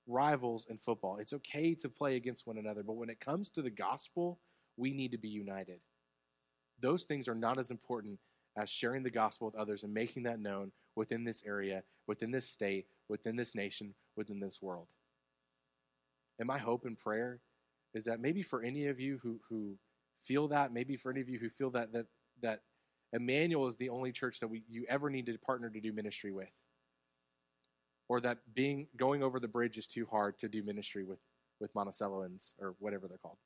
rivals 0.07 0.67
in 0.69 0.79
football. 0.79 1.19
It's 1.19 1.33
okay 1.33 1.75
to 1.77 1.89
play 1.89 2.17
against 2.17 2.47
one 2.47 2.59
another. 2.59 2.83
But 2.83 2.97
when 2.97 3.11
it 3.11 3.21
comes 3.21 3.51
to 3.51 3.63
the 3.63 3.71
gospel, 3.71 4.39
we 4.77 4.93
need 4.93 5.13
to 5.13 5.19
be 5.19 5.29
united. 5.29 5.81
Those 6.81 7.05
things 7.05 7.29
are 7.29 7.35
not 7.35 7.59
as 7.59 7.71
important 7.71 8.19
as 8.57 8.71
sharing 8.71 9.03
the 9.03 9.11
gospel 9.11 9.47
with 9.47 9.57
others 9.57 9.83
and 9.83 9.93
making 9.93 10.25
that 10.25 10.41
known 10.41 10.73
within 10.95 11.25
this 11.25 11.43
area, 11.47 11.83
within 12.07 12.31
this 12.31 12.49
state, 12.49 12.87
within 13.09 13.37
this 13.37 13.55
nation, 13.55 13.95
within 14.17 14.41
this 14.41 14.61
world. 14.63 14.87
And 16.39 16.47
my 16.47 16.59
hope 16.59 16.85
and 16.85 16.99
prayer 16.99 17.41
is 17.95 18.05
that 18.05 18.21
maybe 18.21 18.43
for 18.43 18.63
any 18.63 18.87
of 18.87 19.01
you 19.01 19.19
who, 19.23 19.41
who 19.49 19.77
feel 20.23 20.49
that, 20.49 20.73
maybe 20.73 20.97
for 20.97 21.11
any 21.11 21.21
of 21.21 21.29
you 21.29 21.39
who 21.39 21.49
feel 21.49 21.71
that 21.71 21.93
that 21.93 22.07
that 22.43 22.61
Emmanuel 23.13 23.67
is 23.67 23.77
the 23.77 23.89
only 23.89 24.13
church 24.13 24.41
that 24.41 24.49
we 24.49 24.63
you 24.69 24.85
ever 24.89 25.09
need 25.09 25.27
to 25.27 25.39
partner 25.39 25.71
to 25.71 25.81
do 25.81 25.93
ministry 25.93 26.33
with. 26.33 26.51
Or 28.09 28.21
that 28.21 28.39
being 28.55 28.87
going 28.97 29.23
over 29.23 29.41
the 29.41 29.49
bridge 29.49 29.77
is 29.77 29.87
too 29.87 30.07
hard 30.11 30.39
to 30.39 30.49
do 30.49 30.63
ministry 30.63 31.05
with, 31.05 31.19
with 31.61 31.75
Monticelloans 31.75 32.53
or 32.61 32.75
whatever 32.79 33.09
they're 33.09 33.19
called. 33.19 33.39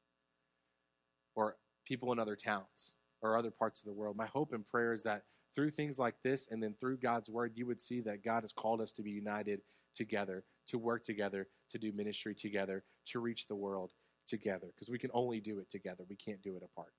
Or 1.34 1.56
people 1.86 2.12
in 2.12 2.18
other 2.18 2.36
towns 2.36 2.92
or 3.22 3.36
other 3.36 3.50
parts 3.50 3.80
of 3.80 3.86
the 3.86 3.92
world. 3.92 4.16
My 4.16 4.26
hope 4.26 4.52
and 4.52 4.66
prayer 4.66 4.92
is 4.92 5.02
that 5.04 5.22
through 5.54 5.70
things 5.70 5.98
like 5.98 6.14
this 6.22 6.48
and 6.50 6.62
then 6.62 6.74
through 6.78 6.98
God's 6.98 7.28
word, 7.28 7.52
you 7.54 7.66
would 7.66 7.80
see 7.80 8.00
that 8.02 8.24
God 8.24 8.42
has 8.42 8.52
called 8.52 8.80
us 8.80 8.92
to 8.92 9.02
be 9.02 9.10
united 9.10 9.60
together, 9.94 10.44
to 10.68 10.78
work 10.78 11.04
together, 11.04 11.48
to 11.70 11.78
do 11.78 11.92
ministry 11.92 12.34
together, 12.34 12.84
to 13.06 13.18
reach 13.18 13.48
the 13.48 13.56
world 13.56 13.92
together, 14.28 14.68
because 14.74 14.88
we 14.88 14.98
can 14.98 15.10
only 15.12 15.40
do 15.40 15.58
it 15.58 15.70
together. 15.70 16.04
We 16.08 16.16
can't 16.16 16.42
do 16.42 16.56
it 16.56 16.62
apart. 16.62 16.92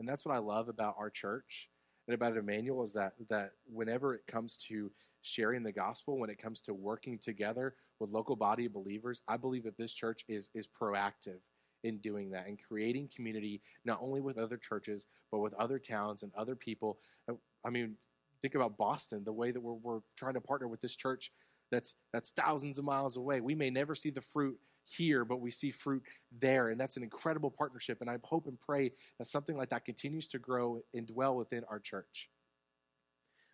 And 0.00 0.08
that's 0.08 0.24
what 0.24 0.34
I 0.34 0.38
love 0.38 0.68
about 0.68 0.96
our 0.98 1.10
church 1.10 1.68
and 2.06 2.14
about 2.14 2.36
Emmanuel 2.36 2.84
is 2.84 2.92
that 2.92 3.14
that 3.28 3.52
whenever 3.72 4.14
it 4.14 4.26
comes 4.26 4.56
to 4.68 4.90
sharing 5.22 5.62
the 5.62 5.72
gospel, 5.72 6.18
when 6.18 6.30
it 6.30 6.40
comes 6.40 6.60
to 6.62 6.74
working 6.74 7.18
together 7.18 7.74
with 7.98 8.10
local 8.10 8.36
body 8.36 8.66
of 8.66 8.72
believers, 8.72 9.22
I 9.26 9.36
believe 9.36 9.64
that 9.64 9.78
this 9.78 9.92
church 9.92 10.24
is 10.28 10.50
is 10.54 10.68
proactive 10.68 11.40
in 11.84 11.98
doing 11.98 12.30
that 12.30 12.46
and 12.46 12.58
creating 12.66 13.10
community, 13.14 13.60
not 13.84 13.98
only 14.00 14.20
with 14.20 14.38
other 14.38 14.56
churches, 14.56 15.06
but 15.30 15.38
with 15.38 15.54
other 15.54 15.78
towns 15.78 16.22
and 16.22 16.32
other 16.34 16.56
people. 16.56 16.98
Uh, 17.30 17.34
I 17.64 17.70
mean, 17.70 17.96
think 18.42 18.54
about 18.54 18.76
Boston, 18.76 19.22
the 19.24 19.32
way 19.32 19.52
that 19.52 19.60
we're, 19.60 19.74
we're 19.74 20.00
trying 20.16 20.34
to 20.34 20.40
partner 20.40 20.66
with 20.66 20.80
this 20.80 20.96
church 20.96 21.30
that's, 21.70 21.94
that's 22.12 22.30
thousands 22.30 22.78
of 22.78 22.84
miles 22.84 23.16
away. 23.16 23.40
We 23.40 23.54
may 23.54 23.70
never 23.70 23.94
see 23.94 24.10
the 24.10 24.20
fruit 24.20 24.58
here, 24.84 25.24
but 25.24 25.40
we 25.40 25.50
see 25.50 25.70
fruit 25.70 26.02
there. 26.40 26.70
And 26.70 26.80
that's 26.80 26.96
an 26.96 27.02
incredible 27.02 27.50
partnership. 27.50 28.00
And 28.00 28.10
I 28.10 28.18
hope 28.22 28.46
and 28.46 28.58
pray 28.60 28.92
that 29.18 29.26
something 29.26 29.56
like 29.56 29.70
that 29.70 29.84
continues 29.84 30.28
to 30.28 30.38
grow 30.38 30.80
and 30.92 31.06
dwell 31.06 31.36
within 31.36 31.64
our 31.70 31.78
church. 31.78 32.28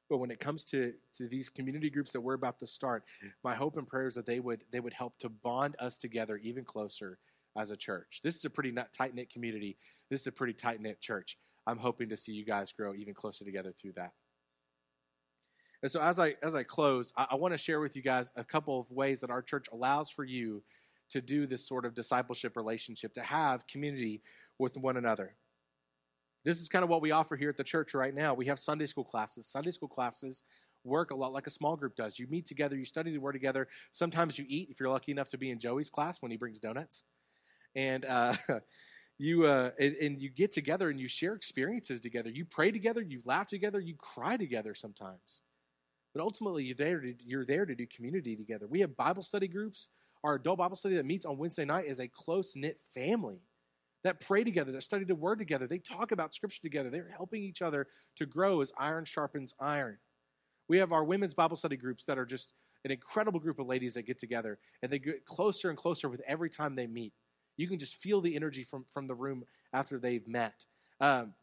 But 0.09 0.19
when 0.19 0.33
it 0.33 0.41
comes 0.41 0.65
to, 0.67 0.93
to 1.19 1.29
these 1.29 1.49
community 1.49 1.89
groups 1.89 2.13
that 2.13 2.21
we're 2.21 2.35
about 2.35 2.59
to 2.59 2.67
start, 2.67 3.05
my 3.45 3.55
hope 3.55 3.77
and 3.77 3.87
prayer 3.87 4.09
is 4.09 4.17
that 4.17 4.27
they 4.27 4.41
would 4.41 4.65
they 4.73 4.81
would 4.81 4.93
help 4.93 5.17
to 5.21 5.29
bond 5.29 5.77
us 5.79 5.97
together 5.97 6.37
even 6.39 6.65
closer 6.65 7.19
as 7.57 7.71
a 7.71 7.77
church. 7.77 8.21
This 8.25 8.35
is 8.35 8.45
a 8.45 8.51
pretty 8.51 8.75
tight 8.97 9.15
knit 9.15 9.33
community. 9.33 9.77
This 10.11 10.23
is 10.23 10.27
a 10.27 10.33
pretty 10.33 10.53
tight 10.53 10.81
knit 10.81 11.01
church. 11.01 11.39
I'm 11.67 11.79
hoping 11.79 12.09
to 12.09 12.17
see 12.17 12.33
you 12.33 12.45
guys 12.45 12.73
grow 12.73 12.95
even 12.95 13.15
closer 13.15 13.45
together 13.45 13.73
through 13.81 13.93
that. 13.93 14.13
And 15.83 15.91
so 15.91 16.01
as 16.01 16.19
I 16.19 16.35
as 16.43 16.57
I 16.57 16.65
close, 16.65 17.13
I, 17.17 17.29
I 17.31 17.35
want 17.37 17.55
to 17.55 17.59
share 17.59 17.81
with 17.81 17.95
you 17.95 18.03
guys 18.03 18.33
a 18.35 18.45
couple 18.45 18.81
of 18.81 18.91
ways 18.91 19.21
that 19.21 19.31
our 19.31 19.43
church 19.43 19.67
allows 19.73 20.11
for 20.11 20.25
you 20.25 20.63
to 21.11 21.21
do 21.21 21.47
this 21.47 21.67
sort 21.67 21.85
of 21.85 21.95
discipleship 21.95 22.57
relationship, 22.57 23.15
to 23.15 23.23
have 23.23 23.67
community 23.67 24.23
with 24.59 24.77
one 24.77 24.97
another. 24.97 25.35
This 26.45 26.61
is 26.61 26.69
kind 26.69 26.83
of 26.83 26.89
what 26.89 27.03
we 27.03 27.11
offer 27.11 27.37
here 27.37 27.51
at 27.51 27.57
the 27.57 27.65
church 27.65 27.95
right 27.95 28.15
now. 28.15 28.33
We 28.35 28.47
have 28.47 28.59
Sunday 28.59 28.87
school 28.87 29.05
classes. 29.05 29.47
Sunday 29.47 29.73
school 29.73 29.89
classes 29.89 30.43
work 30.85 31.11
a 31.11 31.15
lot 31.15 31.33
like 31.33 31.47
a 31.47 31.51
small 31.51 31.77
group 31.77 31.97
does. 31.97 32.19
You 32.19 32.27
meet 32.29 32.47
together, 32.47 32.77
you 32.77 32.85
study 32.85 33.13
the 33.13 33.19
word 33.19 33.33
together. 33.33 33.69
Sometimes 33.93 34.39
you 34.39 34.47
eat 34.49 34.69
if 34.71 34.81
you're 34.81 34.89
lucky 34.89 35.13
enough 35.13 35.29
to 35.29 35.39
be 35.39 35.51
in 35.51 35.59
Joey's 35.59 35.91
class 35.91 36.23
when 36.23 36.31
he 36.31 36.39
brings 36.39 36.59
donuts. 36.59 37.03
And 37.75 38.05
uh, 38.07 38.35
you 39.19 39.47
uh, 39.47 39.71
and, 39.79 39.95
and, 39.97 40.23
you 40.23 40.31
get 40.31 40.53
together 40.53 40.89
and 40.89 40.99
you 40.99 41.09
share 41.09 41.35
experiences 41.35 42.01
together. 42.01 42.31
You 42.31 42.47
pray 42.47 42.71
together, 42.71 43.03
you 43.03 43.21
laugh 43.25 43.49
together, 43.49 43.79
you 43.79 43.95
cry 43.97 44.37
together 44.37 44.75
sometimes. 44.75 45.43
But 46.15 46.23
ultimately, 46.23 46.65
you're 46.65 46.75
there 46.75 47.01
to, 47.01 47.15
you're 47.21 47.45
there 47.45 47.67
to 47.67 47.75
do 47.75 47.87
community 47.87 48.35
together. 48.35 48.67
We 48.67 48.81
have 48.81 48.97
Bible 48.97 49.23
study 49.23 49.47
groups. 49.47 49.89
Our 50.23 50.35
adult 50.35 50.59
Bible 50.59 50.77
study 50.77 50.97
that 50.97 51.07
meets 51.07 51.25
on 51.25 51.39
Wednesday 51.39 51.65
night 51.65 51.87
is 51.87 51.99
a 51.99 52.09
close 52.09 52.55
knit 52.55 52.81
family 52.95 53.41
that 54.05 54.21
pray 54.21 54.45
together, 54.45 54.73
that 54.73 54.83
study 54.83 55.05
the 55.05 55.15
word 55.15 55.39
together. 55.39 55.67
They 55.67 55.79
talk 55.79 56.13
about 56.13 56.35
scripture 56.35 56.61
together. 56.63 56.91
They're 56.91 57.11
helping 57.15 57.43
each 57.43 57.63
other 57.63 57.87
to 58.17 58.27
grow 58.27 58.61
as 58.61 58.73
iron 58.79 59.05
sharpens 59.05 59.55
iron. 59.59 59.99
We 60.69 60.79
have 60.79 60.93
our 60.93 61.05
women's 61.05 61.35
Bible 61.35 61.57
study 61.57 61.77
groups 61.77 62.05
that 62.05 62.19
are 62.19 62.25
just 62.25 62.53
an 62.85 62.91
incredible 62.91 63.41
group 63.41 63.59
of 63.59 63.67
ladies 63.67 63.95
that 63.95 64.03
get 64.03 64.19
together 64.19 64.59
and 64.83 64.91
they 64.91 64.99
get 64.99 65.27
closer 65.27 65.69
and 65.69 65.77
closer 65.77 66.09
with 66.09 66.23
every 66.27 66.49
time 66.49 66.75
they 66.75 66.87
meet. 66.87 67.13
You 67.57 67.69
can 67.69 67.79
just 67.79 67.97
feel 67.97 68.21
the 68.21 68.37
energy 68.37 68.65
from, 68.65 68.87
from 68.91 69.07
the 69.07 69.15
room 69.15 69.45
after 69.73 69.99
they've 69.99 70.27
met. 70.27 70.65
Um, 71.01 71.35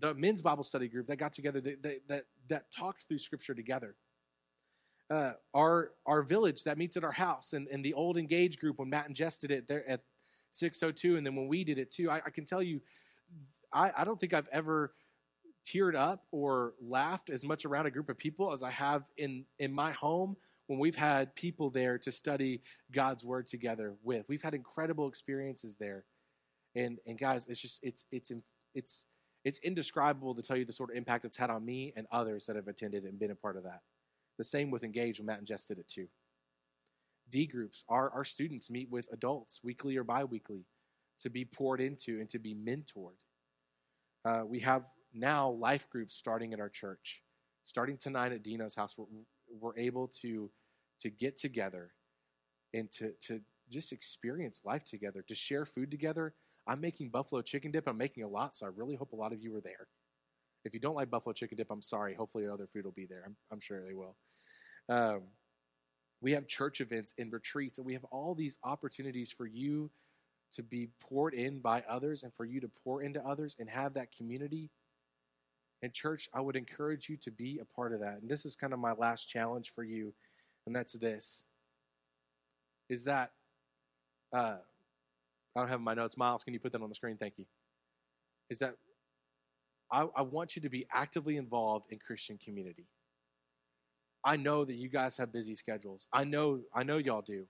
the 0.00 0.14
men's 0.14 0.40
Bible 0.40 0.62
study 0.62 0.88
group 0.88 1.06
that 1.08 1.16
got 1.16 1.32
together 1.32 1.60
that, 1.60 2.24
that, 2.48 2.72
talked 2.72 3.04
through 3.08 3.18
scripture 3.18 3.54
together. 3.54 3.96
Uh, 5.10 5.32
our 5.52 5.90
our 6.06 6.22
village 6.22 6.64
that 6.64 6.78
meets 6.78 6.96
at 6.96 7.04
our 7.04 7.12
house 7.12 7.52
and, 7.52 7.68
and 7.68 7.84
the 7.84 7.92
old 7.92 8.16
engage 8.16 8.58
group 8.58 8.78
when 8.78 8.88
Matt 8.88 9.06
and 9.06 9.14
Jess 9.14 9.38
did 9.38 9.50
it 9.50 9.68
there 9.68 9.86
at 9.88 10.00
602 10.52 11.16
and 11.16 11.26
then 11.26 11.36
when 11.36 11.46
we 11.46 11.62
did 11.62 11.78
it 11.78 11.92
too 11.92 12.10
I, 12.10 12.22
I 12.24 12.30
can 12.30 12.46
tell 12.46 12.62
you 12.62 12.80
I, 13.70 13.92
I 13.98 14.04
don't 14.04 14.18
think 14.18 14.32
I've 14.32 14.48
ever 14.50 14.94
teared 15.66 15.94
up 15.94 16.24
or 16.30 16.74
laughed 16.80 17.28
as 17.28 17.44
much 17.44 17.64
around 17.64 17.86
a 17.86 17.90
group 17.90 18.08
of 18.08 18.16
people 18.16 18.52
as 18.52 18.62
I 18.62 18.70
have 18.70 19.02
in 19.18 19.44
in 19.58 19.72
my 19.72 19.92
home 19.92 20.36
when 20.66 20.78
we've 20.78 20.96
had 20.96 21.34
people 21.34 21.70
there 21.70 21.98
to 21.98 22.12
study 22.12 22.62
God's 22.90 23.24
word 23.24 23.46
together 23.46 23.94
with. 24.02 24.26
We've 24.28 24.42
had 24.42 24.54
incredible 24.54 25.08
experiences 25.08 25.76
there. 25.78 26.04
And 26.74 26.98
and 27.06 27.18
guys, 27.18 27.46
it's 27.48 27.60
just 27.60 27.80
it's 27.82 28.04
it's 28.10 28.32
it's 28.74 29.06
it's 29.44 29.58
indescribable 29.60 30.34
to 30.34 30.42
tell 30.42 30.56
you 30.56 30.64
the 30.64 30.72
sort 30.72 30.90
of 30.90 30.96
impact 30.96 31.24
it's 31.24 31.36
had 31.36 31.50
on 31.50 31.64
me 31.64 31.92
and 31.96 32.06
others 32.10 32.46
that 32.46 32.56
have 32.56 32.68
attended 32.68 33.04
and 33.04 33.18
been 33.18 33.30
a 33.30 33.34
part 33.34 33.56
of 33.56 33.64
that. 33.64 33.82
The 34.38 34.44
same 34.44 34.70
with 34.70 34.84
Engage 34.84 35.18
when 35.18 35.26
Matt 35.26 35.38
and 35.38 35.46
Jess 35.46 35.64
did 35.64 35.78
it 35.78 35.88
too. 35.88 36.08
D 37.30 37.46
groups, 37.46 37.84
our, 37.88 38.10
our 38.10 38.24
students 38.24 38.68
meet 38.68 38.90
with 38.90 39.08
adults 39.12 39.60
weekly 39.62 39.96
or 39.96 40.04
biweekly 40.04 40.66
to 41.20 41.30
be 41.30 41.44
poured 41.44 41.80
into 41.80 42.20
and 42.20 42.28
to 42.30 42.38
be 42.38 42.54
mentored. 42.54 43.16
Uh, 44.24 44.42
we 44.46 44.60
have 44.60 44.84
now 45.12 45.50
life 45.50 45.88
groups 45.90 46.14
starting 46.14 46.52
at 46.52 46.60
our 46.60 46.68
church. 46.68 47.22
Starting 47.64 47.96
tonight 47.96 48.32
at 48.32 48.42
Dino's 48.42 48.74
house, 48.74 48.94
we're, 48.98 49.06
we're 49.58 49.78
able 49.78 50.08
to, 50.22 50.50
to 51.00 51.10
get 51.10 51.38
together 51.38 51.92
and 52.74 52.90
to, 52.92 53.12
to 53.22 53.40
just 53.70 53.92
experience 53.92 54.60
life 54.64 54.84
together, 54.84 55.24
to 55.26 55.34
share 55.34 55.64
food 55.64 55.90
together. 55.90 56.34
I'm 56.66 56.80
making 56.80 57.10
buffalo 57.10 57.40
chicken 57.42 57.70
dip. 57.70 57.86
I'm 57.86 57.96
making 57.96 58.24
a 58.24 58.28
lot, 58.28 58.56
so 58.56 58.66
I 58.66 58.70
really 58.74 58.96
hope 58.96 59.12
a 59.12 59.16
lot 59.16 59.32
of 59.32 59.40
you 59.42 59.54
are 59.56 59.60
there. 59.60 59.86
If 60.64 60.74
you 60.74 60.80
don't 60.80 60.94
like 60.94 61.10
buffalo 61.10 61.32
chicken 61.32 61.56
dip, 61.56 61.70
I'm 61.70 61.82
sorry. 61.82 62.14
Hopefully, 62.14 62.46
other 62.46 62.66
food 62.72 62.84
will 62.84 62.92
be 62.92 63.06
there. 63.06 63.22
I'm, 63.24 63.36
I'm 63.52 63.60
sure 63.60 63.82
they 63.86 63.94
will. 63.94 64.16
Um, 64.88 65.22
we 66.20 66.32
have 66.32 66.46
church 66.46 66.80
events 66.80 67.14
and 67.18 67.32
retreats, 67.32 67.78
and 67.78 67.86
we 67.86 67.92
have 67.94 68.04
all 68.04 68.34
these 68.34 68.58
opportunities 68.62 69.30
for 69.30 69.46
you 69.46 69.90
to 70.52 70.62
be 70.62 70.88
poured 71.00 71.34
in 71.34 71.58
by 71.60 71.82
others 71.88 72.22
and 72.22 72.32
for 72.32 72.44
you 72.44 72.60
to 72.60 72.70
pour 72.82 73.02
into 73.02 73.24
others 73.26 73.56
and 73.58 73.68
have 73.68 73.94
that 73.94 74.08
community. 74.16 74.70
And, 75.82 75.92
church, 75.92 76.28
I 76.32 76.40
would 76.40 76.56
encourage 76.56 77.08
you 77.08 77.16
to 77.18 77.30
be 77.30 77.58
a 77.58 77.64
part 77.64 77.92
of 77.92 78.00
that. 78.00 78.20
And 78.22 78.30
this 78.30 78.46
is 78.46 78.56
kind 78.56 78.72
of 78.72 78.78
my 78.78 78.92
last 78.92 79.28
challenge 79.28 79.72
for 79.74 79.84
you, 79.84 80.14
and 80.66 80.74
that's 80.74 80.92
this 80.92 81.42
is 82.88 83.04
that 83.04 83.32
uh, 84.32 84.56
I 85.56 85.60
don't 85.60 85.68
have 85.68 85.80
my 85.80 85.94
notes. 85.94 86.16
Miles, 86.16 86.44
can 86.44 86.52
you 86.52 86.60
put 86.60 86.72
that 86.72 86.82
on 86.82 86.88
the 86.88 86.94
screen? 86.94 87.16
Thank 87.16 87.38
you. 87.38 87.46
Is 88.50 88.58
that 88.58 88.76
I, 89.90 90.06
I 90.16 90.22
want 90.22 90.56
you 90.56 90.62
to 90.62 90.68
be 90.68 90.86
actively 90.92 91.36
involved 91.36 91.86
in 91.90 91.98
Christian 91.98 92.38
community. 92.38 92.86
I 94.24 94.36
know 94.36 94.64
that 94.64 94.74
you 94.74 94.88
guys 94.88 95.16
have 95.18 95.32
busy 95.32 95.54
schedules. 95.54 96.08
I 96.12 96.24
know 96.24 96.60
I 96.74 96.82
know 96.82 96.98
y'all 96.98 97.22
do. 97.22 97.46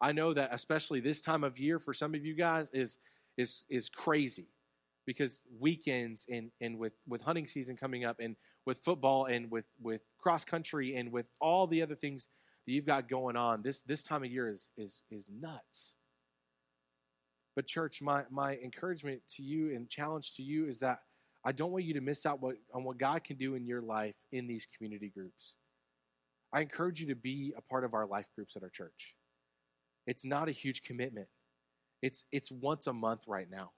I 0.00 0.12
know 0.12 0.34
that 0.34 0.50
especially 0.52 1.00
this 1.00 1.20
time 1.20 1.42
of 1.42 1.58
year 1.58 1.78
for 1.78 1.94
some 1.94 2.14
of 2.14 2.24
you 2.24 2.34
guys 2.34 2.70
is 2.72 2.98
is 3.36 3.62
is 3.68 3.88
crazy 3.88 4.48
because 5.06 5.40
weekends 5.58 6.26
and 6.30 6.50
and 6.60 6.78
with 6.78 6.92
with 7.08 7.22
hunting 7.22 7.46
season 7.46 7.76
coming 7.76 8.04
up 8.04 8.16
and 8.20 8.36
with 8.66 8.78
football 8.78 9.26
and 9.26 9.50
with 9.50 9.66
with 9.80 10.02
cross 10.18 10.44
country 10.44 10.94
and 10.94 11.10
with 11.12 11.26
all 11.40 11.66
the 11.66 11.82
other 11.82 11.94
things 11.94 12.28
that 12.66 12.72
you've 12.72 12.86
got 12.86 13.08
going 13.08 13.36
on 13.36 13.62
this 13.62 13.82
this 13.82 14.02
time 14.02 14.22
of 14.22 14.30
year 14.30 14.48
is 14.52 14.70
is 14.76 15.02
is 15.10 15.30
nuts. 15.30 15.96
But 17.56 17.66
church, 17.66 18.02
my 18.02 18.24
my 18.30 18.56
encouragement 18.56 19.22
to 19.36 19.42
you 19.42 19.74
and 19.74 19.88
challenge 19.88 20.34
to 20.34 20.42
you 20.42 20.68
is 20.68 20.78
that 20.80 21.00
I 21.42 21.52
don't 21.52 21.70
want 21.70 21.84
you 21.84 21.94
to 21.94 22.00
miss 22.00 22.26
out 22.26 22.42
what, 22.42 22.56
on 22.74 22.82
what 22.82 22.98
God 22.98 23.22
can 23.22 23.36
do 23.36 23.54
in 23.54 23.66
your 23.66 23.80
life 23.80 24.16
in 24.32 24.48
these 24.48 24.66
community 24.76 25.08
groups. 25.08 25.54
I 26.56 26.62
encourage 26.62 27.02
you 27.02 27.08
to 27.08 27.14
be 27.14 27.52
a 27.54 27.60
part 27.60 27.84
of 27.84 27.92
our 27.92 28.06
life 28.06 28.24
groups 28.34 28.56
at 28.56 28.62
our 28.62 28.70
church. 28.70 29.14
It's 30.06 30.24
not 30.24 30.48
a 30.48 30.52
huge 30.52 30.82
commitment. 30.82 31.28
It's 32.00 32.24
it's 32.32 32.50
once 32.50 32.86
a 32.86 32.94
month 32.94 33.24
right 33.26 33.50
now. 33.50 33.72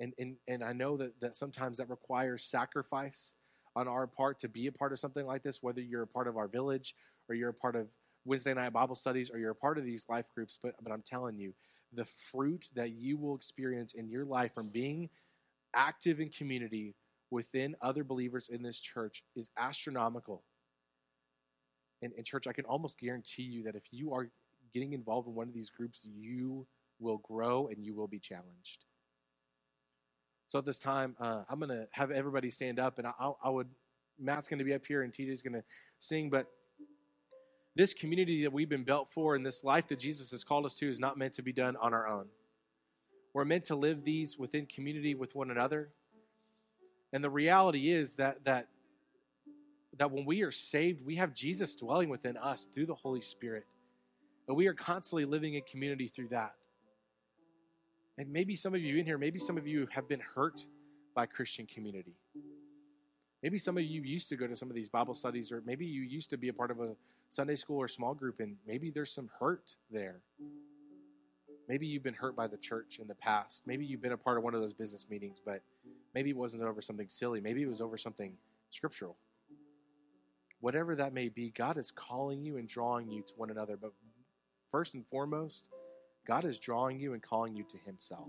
And 0.00 0.14
and 0.18 0.36
and 0.48 0.64
I 0.64 0.72
know 0.72 0.96
that, 0.96 1.20
that 1.20 1.36
sometimes 1.36 1.76
that 1.76 1.90
requires 1.90 2.44
sacrifice 2.44 3.34
on 3.76 3.88
our 3.88 4.06
part 4.06 4.40
to 4.40 4.48
be 4.48 4.68
a 4.68 4.72
part 4.72 4.94
of 4.94 4.98
something 4.98 5.26
like 5.26 5.42
this, 5.42 5.62
whether 5.62 5.82
you're 5.82 6.04
a 6.04 6.06
part 6.06 6.28
of 6.28 6.38
our 6.38 6.48
village 6.48 6.94
or 7.28 7.34
you're 7.34 7.50
a 7.50 7.54
part 7.54 7.76
of 7.76 7.88
Wednesday 8.24 8.54
night 8.54 8.72
Bible 8.72 8.94
studies 8.94 9.30
or 9.30 9.38
you're 9.38 9.50
a 9.50 9.54
part 9.54 9.76
of 9.76 9.84
these 9.84 10.06
life 10.08 10.24
groups, 10.34 10.58
but 10.62 10.76
but 10.82 10.94
I'm 10.94 11.04
telling 11.06 11.36
you, 11.36 11.52
the 11.92 12.06
fruit 12.06 12.70
that 12.74 12.92
you 12.92 13.18
will 13.18 13.36
experience 13.36 13.92
in 13.92 14.08
your 14.08 14.24
life 14.24 14.54
from 14.54 14.68
being 14.68 15.10
active 15.74 16.20
in 16.20 16.30
community 16.30 16.94
within 17.30 17.76
other 17.82 18.02
believers 18.02 18.48
in 18.48 18.62
this 18.62 18.80
church 18.80 19.22
is 19.36 19.50
astronomical. 19.58 20.42
And, 22.02 22.12
in 22.12 22.24
church, 22.24 22.46
I 22.46 22.52
can 22.52 22.64
almost 22.64 22.98
guarantee 22.98 23.42
you 23.42 23.62
that 23.64 23.76
if 23.76 23.84
you 23.90 24.12
are 24.12 24.28
getting 24.72 24.92
involved 24.92 25.28
in 25.28 25.34
one 25.34 25.48
of 25.48 25.54
these 25.54 25.70
groups, 25.70 26.06
you 26.06 26.66
will 26.98 27.18
grow 27.18 27.68
and 27.68 27.84
you 27.84 27.94
will 27.94 28.08
be 28.08 28.18
challenged. 28.18 28.84
So 30.46 30.58
at 30.58 30.64
this 30.64 30.78
time, 30.78 31.16
uh, 31.20 31.42
I'm 31.48 31.58
going 31.58 31.70
to 31.70 31.88
have 31.92 32.10
everybody 32.10 32.50
stand 32.50 32.78
up, 32.78 32.98
and 32.98 33.06
I, 33.06 33.32
I 33.42 33.50
would. 33.50 33.68
Matt's 34.20 34.46
going 34.46 34.58
to 34.58 34.64
be 34.64 34.74
up 34.74 34.86
here, 34.86 35.02
and 35.02 35.12
TJ's 35.12 35.42
going 35.42 35.54
to 35.54 35.64
sing. 35.98 36.30
But 36.30 36.46
this 37.74 37.92
community 37.92 38.42
that 38.42 38.52
we've 38.52 38.68
been 38.68 38.84
built 38.84 39.08
for, 39.10 39.34
and 39.34 39.44
this 39.44 39.64
life 39.64 39.88
that 39.88 39.98
Jesus 39.98 40.30
has 40.30 40.44
called 40.44 40.66
us 40.66 40.74
to, 40.76 40.88
is 40.88 41.00
not 41.00 41.18
meant 41.18 41.34
to 41.34 41.42
be 41.42 41.52
done 41.52 41.76
on 41.76 41.92
our 41.92 42.06
own. 42.06 42.26
We're 43.32 43.44
meant 43.44 43.64
to 43.66 43.74
live 43.74 44.04
these 44.04 44.38
within 44.38 44.66
community 44.66 45.16
with 45.16 45.34
one 45.34 45.50
another. 45.50 45.88
And 47.12 47.24
the 47.24 47.30
reality 47.30 47.90
is 47.90 48.14
that 48.14 48.44
that 48.44 48.68
that 49.98 50.10
when 50.10 50.24
we 50.24 50.42
are 50.42 50.50
saved, 50.50 51.04
we 51.04 51.16
have 51.16 51.32
Jesus 51.32 51.74
dwelling 51.74 52.08
within 52.08 52.36
us 52.36 52.66
through 52.72 52.86
the 52.86 52.94
Holy 52.94 53.20
Spirit. 53.20 53.64
And 54.48 54.56
we 54.56 54.66
are 54.66 54.74
constantly 54.74 55.24
living 55.24 55.54
in 55.54 55.62
community 55.70 56.08
through 56.08 56.28
that. 56.28 56.54
And 58.18 58.32
maybe 58.32 58.56
some 58.56 58.74
of 58.74 58.80
you 58.80 58.96
in 58.96 59.06
here, 59.06 59.18
maybe 59.18 59.38
some 59.38 59.56
of 59.56 59.66
you 59.66 59.88
have 59.90 60.08
been 60.08 60.22
hurt 60.34 60.66
by 61.14 61.26
Christian 61.26 61.66
community. 61.66 62.14
Maybe 63.42 63.58
some 63.58 63.76
of 63.76 63.84
you 63.84 64.02
used 64.02 64.28
to 64.30 64.36
go 64.36 64.46
to 64.46 64.56
some 64.56 64.70
of 64.70 64.74
these 64.74 64.88
Bible 64.88 65.14
studies, 65.14 65.52
or 65.52 65.62
maybe 65.66 65.84
you 65.84 66.02
used 66.02 66.30
to 66.30 66.36
be 66.36 66.48
a 66.48 66.52
part 66.52 66.70
of 66.70 66.80
a 66.80 66.96
Sunday 67.28 67.56
school 67.56 67.78
or 67.78 67.88
small 67.88 68.14
group, 68.14 68.40
and 68.40 68.56
maybe 68.66 68.90
there's 68.90 69.12
some 69.12 69.28
hurt 69.38 69.76
there. 69.90 70.20
Maybe 71.68 71.86
you've 71.86 72.02
been 72.02 72.14
hurt 72.14 72.36
by 72.36 72.46
the 72.46 72.56
church 72.56 72.98
in 73.00 73.08
the 73.08 73.14
past. 73.14 73.62
Maybe 73.66 73.84
you've 73.84 74.02
been 74.02 74.12
a 74.12 74.16
part 74.16 74.38
of 74.38 74.44
one 74.44 74.54
of 74.54 74.60
those 74.60 74.74
business 74.74 75.06
meetings, 75.10 75.38
but 75.44 75.62
maybe 76.14 76.30
it 76.30 76.36
wasn't 76.36 76.62
over 76.62 76.80
something 76.80 77.08
silly. 77.08 77.40
Maybe 77.40 77.62
it 77.62 77.68
was 77.68 77.80
over 77.80 77.98
something 77.98 78.34
scriptural. 78.70 79.16
Whatever 80.64 80.96
that 80.96 81.12
may 81.12 81.28
be, 81.28 81.50
God 81.50 81.76
is 81.76 81.90
calling 81.90 82.42
you 82.42 82.56
and 82.56 82.66
drawing 82.66 83.10
you 83.10 83.20
to 83.20 83.34
one 83.36 83.50
another. 83.50 83.76
But 83.76 83.92
first 84.70 84.94
and 84.94 85.04
foremost, 85.08 85.66
God 86.26 86.46
is 86.46 86.58
drawing 86.58 86.98
you 86.98 87.12
and 87.12 87.22
calling 87.22 87.54
you 87.54 87.64
to 87.64 87.76
Himself. 87.84 88.28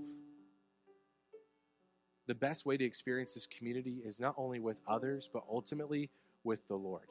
The 2.28 2.36
best 2.36 2.66
way 2.66 2.76
to 2.76 2.84
experience 2.84 3.36
this 3.36 3.48
community 3.48 4.02
is 4.04 4.20
not 4.20 4.36
only 4.38 4.60
with 4.60 4.76
others, 4.86 5.30
but 5.32 5.44
ultimately 5.50 6.10
with 6.44 6.68
the 6.68 6.76
Lord. 6.76 7.08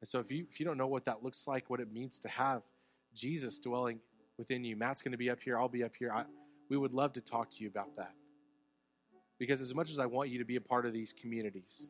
And 0.00 0.08
so 0.08 0.20
if 0.20 0.32
you 0.32 0.46
if 0.50 0.58
you 0.58 0.64
don't 0.64 0.78
know 0.78 0.86
what 0.86 1.04
that 1.04 1.22
looks 1.22 1.46
like, 1.46 1.68
what 1.68 1.80
it 1.80 1.92
means 1.92 2.18
to 2.20 2.28
have 2.30 2.62
Jesus 3.14 3.58
dwelling 3.58 4.00
within 4.38 4.64
you, 4.64 4.74
Matt's 4.74 5.02
going 5.02 5.12
to 5.12 5.18
be 5.18 5.28
up 5.28 5.38
here, 5.38 5.58
I'll 5.58 5.68
be 5.68 5.84
up 5.84 5.92
here. 5.98 6.10
I, 6.10 6.24
we 6.70 6.78
would 6.78 6.94
love 6.94 7.12
to 7.12 7.20
talk 7.20 7.50
to 7.50 7.62
you 7.62 7.68
about 7.68 7.94
that. 7.98 8.14
Because 9.40 9.62
as 9.62 9.74
much 9.74 9.90
as 9.90 9.98
I 9.98 10.04
want 10.04 10.28
you 10.28 10.38
to 10.38 10.44
be 10.44 10.56
a 10.56 10.60
part 10.60 10.84
of 10.84 10.92
these 10.92 11.14
communities. 11.18 11.88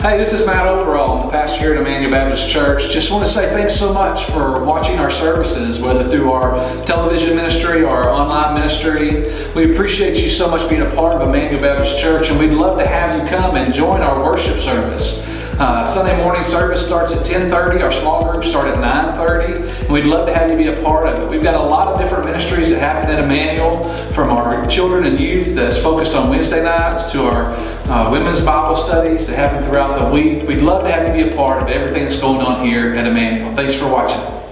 Hey, 0.00 0.18
this 0.18 0.32
is 0.32 0.44
Matt 0.44 0.66
Overall, 0.66 1.22
the 1.22 1.30
pastor 1.30 1.60
here 1.60 1.74
at 1.74 1.80
Emmanuel 1.80 2.10
Baptist 2.10 2.50
Church. 2.50 2.90
Just 2.90 3.12
want 3.12 3.24
to 3.24 3.30
say 3.30 3.48
thanks 3.50 3.76
so 3.76 3.92
much 3.94 4.24
for 4.24 4.64
watching 4.64 4.98
our 4.98 5.08
services, 5.08 5.78
whether 5.78 6.10
through 6.10 6.32
our 6.32 6.84
television 6.84 7.36
ministry 7.36 7.84
or 7.84 7.90
our 7.90 8.10
online 8.10 8.54
ministry. 8.54 9.32
We 9.54 9.72
appreciate 9.72 10.18
you 10.18 10.28
so 10.28 10.50
much 10.50 10.68
being 10.68 10.82
a 10.82 10.90
part 10.96 11.14
of 11.14 11.28
Emmanuel 11.28 11.62
Baptist 11.62 12.00
Church, 12.00 12.28
and 12.28 12.40
we'd 12.40 12.50
love 12.50 12.76
to 12.80 12.86
have 12.86 13.22
you 13.22 13.28
come 13.28 13.54
and 13.54 13.72
join 13.72 14.00
our 14.00 14.20
worship 14.20 14.58
service. 14.58 15.35
Uh, 15.58 15.86
Sunday 15.86 16.14
morning 16.22 16.44
service 16.44 16.84
starts 16.84 17.16
at 17.16 17.24
10:30. 17.24 17.82
Our 17.82 17.90
small 17.90 18.30
groups 18.30 18.46
start 18.46 18.68
at 18.68 18.78
9:30, 18.78 19.54
and 19.84 19.88
we'd 19.88 20.04
love 20.04 20.26
to 20.26 20.34
have 20.34 20.50
you 20.50 20.56
be 20.56 20.66
a 20.66 20.82
part 20.82 21.06
of 21.06 21.22
it. 21.22 21.30
We've 21.30 21.42
got 21.42 21.54
a 21.54 21.62
lot 21.62 21.88
of 21.88 21.98
different 21.98 22.26
ministries 22.26 22.68
that 22.68 22.78
happen 22.78 23.08
at 23.08 23.24
Emmanuel, 23.24 23.88
from 24.12 24.30
our 24.30 24.66
children 24.66 25.06
and 25.06 25.18
youth 25.18 25.54
that's 25.54 25.78
focused 25.78 26.14
on 26.14 26.28
Wednesday 26.28 26.62
nights 26.62 27.10
to 27.12 27.22
our 27.22 27.54
uh, 27.88 28.10
women's 28.10 28.42
Bible 28.42 28.76
studies 28.76 29.26
that 29.28 29.36
happen 29.36 29.62
throughout 29.62 29.98
the 29.98 30.14
week. 30.14 30.46
We'd 30.46 30.60
love 30.60 30.84
to 30.84 30.92
have 30.92 31.16
you 31.16 31.24
be 31.24 31.32
a 31.32 31.34
part 31.34 31.62
of 31.62 31.70
everything 31.70 32.04
that's 32.04 32.20
going 32.20 32.42
on 32.42 32.66
here 32.66 32.94
at 32.94 33.06
Emmanuel. 33.06 33.54
Thanks 33.56 33.74
for 33.74 33.88
watching. 33.88 34.45